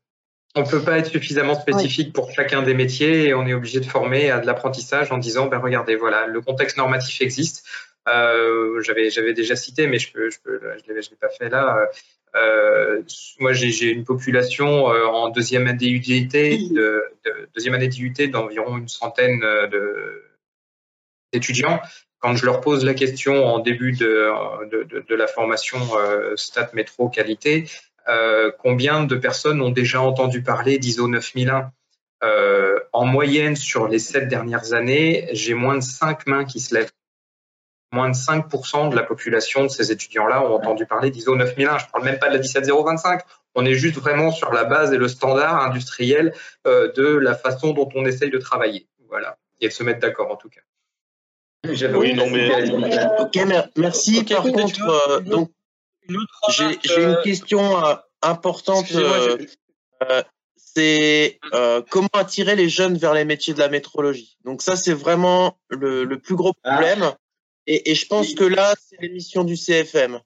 [0.55, 3.81] on ne peut pas être suffisamment spécifique pour chacun des métiers et on est obligé
[3.81, 7.67] de former à de l'apprentissage en disant ben regardez voilà le contexte normatif existe.
[8.07, 11.87] Euh, j'avais j'avais déjà cité mais je peux je peux je l'ai pas fait là.
[12.35, 13.01] Euh,
[13.39, 18.77] moi j'ai une population euh, en deuxième année d'IUT de, de, deuxième année d'IUT d'environ
[18.77, 19.43] une centaine
[21.33, 21.81] d'étudiants.
[22.19, 24.31] Quand je leur pose la question en début de,
[24.71, 25.79] de, de la formation
[26.35, 27.65] Stat Métro Qualité,
[28.07, 31.71] euh, combien de personnes ont déjà entendu parler d'ISO 9001
[32.23, 36.73] euh, En moyenne, sur les sept dernières années, j'ai moins de cinq mains qui se
[36.73, 36.91] lèvent.
[37.91, 41.77] Moins de 5% de la population de ces étudiants-là ont entendu parler d'ISO 9001.
[41.77, 43.21] Je ne parle même pas de la 17025.
[43.55, 46.33] On est juste vraiment sur la base et le standard industriel
[46.67, 48.87] euh, de la façon dont on essaye de travailler.
[49.07, 49.37] Voilà.
[49.61, 50.61] Et de se mettre d'accord en tout cas.
[51.67, 52.49] Oui, non, mais...
[53.19, 53.39] Ok,
[53.77, 54.23] merci.
[54.23, 55.49] Par contre, donc,
[56.49, 56.63] j'ai
[56.97, 58.91] une euh, question euh, importante.
[58.93, 59.37] Euh,
[60.55, 61.39] c'est
[61.89, 64.37] comment attirer les jeunes vers les métiers de la métrologie?
[64.43, 66.73] Donc ça, c'est vraiment le, plus gros ah.
[66.73, 67.11] problème.
[67.67, 70.19] Et, je pense que là, c'est l'émission du CFM.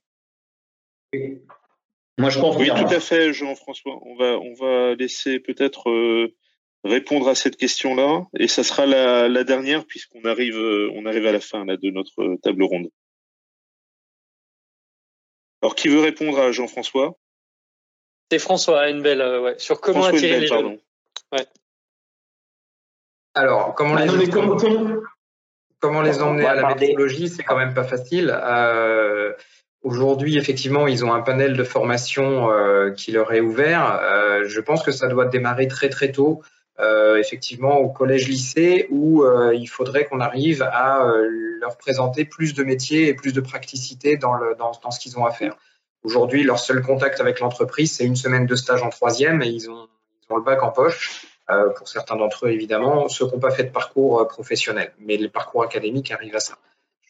[2.18, 2.77] Moi, je confirme.
[2.77, 3.97] Oui, tout à fait, Jean-François.
[4.01, 6.30] On va, on va laisser peut-être
[6.84, 10.57] répondre à cette question-là, et ça sera la, la dernière puisqu'on arrive,
[10.95, 12.89] on arrive à la fin là, de notre table ronde.
[15.61, 17.15] Alors, qui veut répondre à Jean-François?
[18.31, 20.77] C'est François Henbel, euh, ouais, sur comment attirer les jeunes.
[21.31, 21.45] Ouais.
[23.34, 24.57] Alors, comment bah, les, comment,
[25.80, 28.30] comment, les emmener à la méthodologie C'est quand même pas facile.
[28.31, 29.34] Euh,
[29.81, 33.99] Aujourd'hui, effectivement, ils ont un panel de formation euh, qui leur est ouvert.
[34.03, 36.41] Euh, je pense que ça doit démarrer très très tôt.
[36.80, 41.27] Euh, effectivement au collège-lycée où euh, il faudrait qu'on arrive à euh,
[41.60, 45.19] leur présenter plus de métiers et plus de praticité dans, le, dans, dans ce qu'ils
[45.19, 45.57] ont à faire.
[46.03, 49.69] Aujourd'hui, leur seul contact avec l'entreprise, c'est une semaine de stage en troisième et ils
[49.69, 49.89] ont,
[50.23, 51.26] ils ont le bac en poche.
[51.49, 54.93] Euh, pour certains d'entre eux, évidemment, ceux qui n'ont pas fait de parcours professionnel.
[54.99, 56.53] Mais le parcours académique arrive à ça.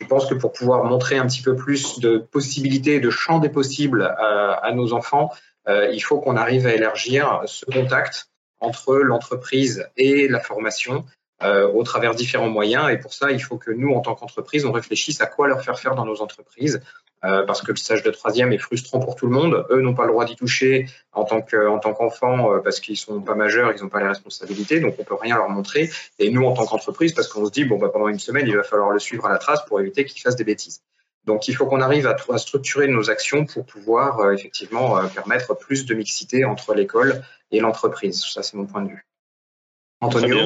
[0.01, 3.49] Je pense que pour pouvoir montrer un petit peu plus de possibilités, de champ des
[3.49, 5.29] possibles à, à nos enfants,
[5.67, 8.28] euh, il faut qu'on arrive à élargir ce contact
[8.59, 11.05] entre l'entreprise et la formation
[11.41, 12.89] euh, au travers différents moyens.
[12.91, 15.63] Et pour ça, il faut que nous, en tant qu'entreprise, on réfléchisse à quoi leur
[15.63, 16.81] faire faire dans nos entreprises.
[17.25, 19.65] Euh, parce que le stage de troisième est frustrant pour tout le monde.
[19.71, 22.95] Eux n'ont pas le droit d'y toucher en tant que, tant qu'enfants euh, parce qu'ils
[22.95, 25.89] sont pas majeurs, ils n'ont pas les responsabilités, donc on peut rien leur montrer.
[26.17, 28.55] Et nous, en tant qu'entreprise, parce qu'on se dit bon bah pendant une semaine, il
[28.55, 30.81] va falloir le suivre à la trace pour éviter qu'ils fassent des bêtises.
[31.25, 35.07] Donc il faut qu'on arrive à, à, structurer nos actions pour pouvoir euh, effectivement euh,
[35.07, 37.21] permettre plus de mixité entre l'école
[37.51, 38.23] et l'entreprise.
[38.23, 39.05] Ça, c'est mon point de vue.
[40.01, 40.37] Antonio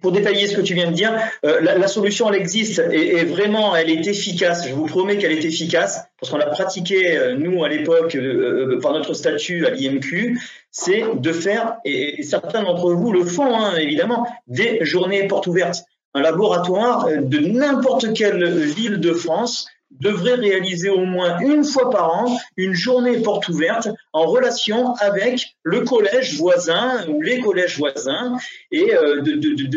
[0.00, 3.76] pour, détailler ce que tu viens de dire, euh, la, solution, elle existe et, vraiment,
[3.76, 4.66] elle est efficace.
[4.68, 8.80] Je vous promets qu'elle est efficace parce qu'on l'a pratiqué, euh, nous, à l'époque, euh,
[8.80, 10.40] par notre statut à l'IMQ,
[10.72, 15.84] c'est de faire, et, certains d'entre vous le font, hein, évidemment, des journées portes ouvertes.
[16.14, 19.66] Un laboratoire de n'importe quelle ville de France
[20.00, 25.56] devrait réaliser au moins une fois par an une journée porte ouverte en relation avec
[25.62, 28.36] le collège voisin ou les collèges voisins
[28.70, 29.22] et euh,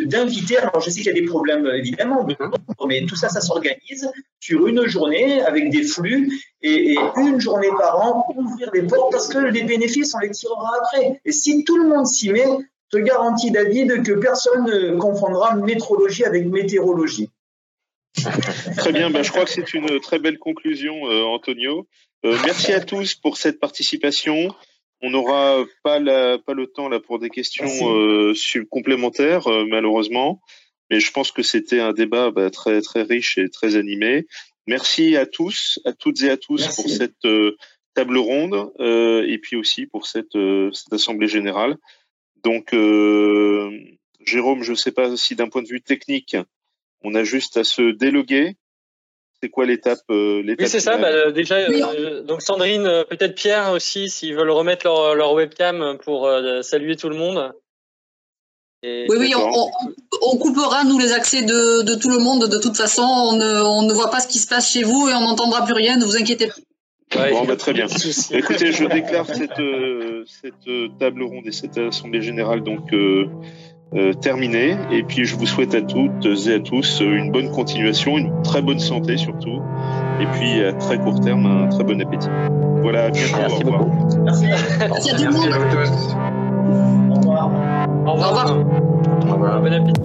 [0.06, 2.28] d'inviter, alors je sais qu'il y a des problèmes évidemment,
[2.88, 4.10] mais tout ça, ça s'organise
[4.40, 6.32] sur une journée avec des flux
[6.62, 10.72] et, une journée par an ouvrir les portes parce que les bénéfices, on les tirera
[10.82, 11.22] après.
[11.26, 12.46] Et si tout le monde s'y met,
[12.94, 17.30] je garantis, David, que personne ne confondra métrologie avec météorologie.
[18.78, 21.88] Très bien, ben, je crois que c'est une très belle conclusion, euh, Antonio.
[22.26, 24.54] Euh, merci à tous pour cette participation.
[25.02, 28.34] On n'aura pas, pas le temps là pour des questions euh,
[28.70, 30.42] complémentaires, malheureusement.
[30.90, 34.26] Mais je pense que c'était un débat bah, très très riche et très animé.
[34.68, 37.28] Merci à tous, à toutes et à tous pour cette
[37.94, 40.38] table ronde et puis aussi pour cette,
[40.74, 41.76] cette assemblée générale.
[42.44, 42.74] Donc,
[44.26, 46.36] Jérôme, je ne sais pas si d'un point de vue technique,
[47.06, 48.56] on a juste à se déloguer.
[49.42, 50.98] C'est quoi l'étape euh, Oui, c'est ça.
[50.98, 56.30] Bah, déjà, euh, donc Sandrine, euh, peut-être Pierre aussi, s'ils veulent remettre leur, webcam pour
[56.62, 57.52] saluer tout le monde.
[58.84, 62.48] oui, oui, on, coupera nous les accès de, tout le monde.
[62.48, 65.22] De toute façon, on ne, voit pas ce qui se passe chez vous et on
[65.22, 65.98] n'entendra plus rien.
[65.98, 67.30] Ne vous inquiétez pas.
[67.30, 67.88] bon, bah, très bien.
[68.32, 69.62] Écoutez, je déclare cette,
[70.28, 73.28] cette table ronde et cette assemblée générale donc euh,
[74.22, 74.76] terminé.
[74.92, 78.62] Et puis je vous souhaite à toutes et à tous une bonne continuation, une très
[78.62, 79.62] bonne santé surtout.
[80.20, 82.30] Et puis à très court terme, un très bon appétit.
[82.82, 83.38] Voilà, à bientôt.
[83.38, 83.86] Merci au revoir.
[84.24, 84.46] Merci.
[84.80, 86.16] Merci à tous.
[87.10, 87.52] Au revoir.
[88.06, 88.58] Au revoir.
[89.28, 89.62] Au revoir.
[89.62, 90.02] Bon appétit.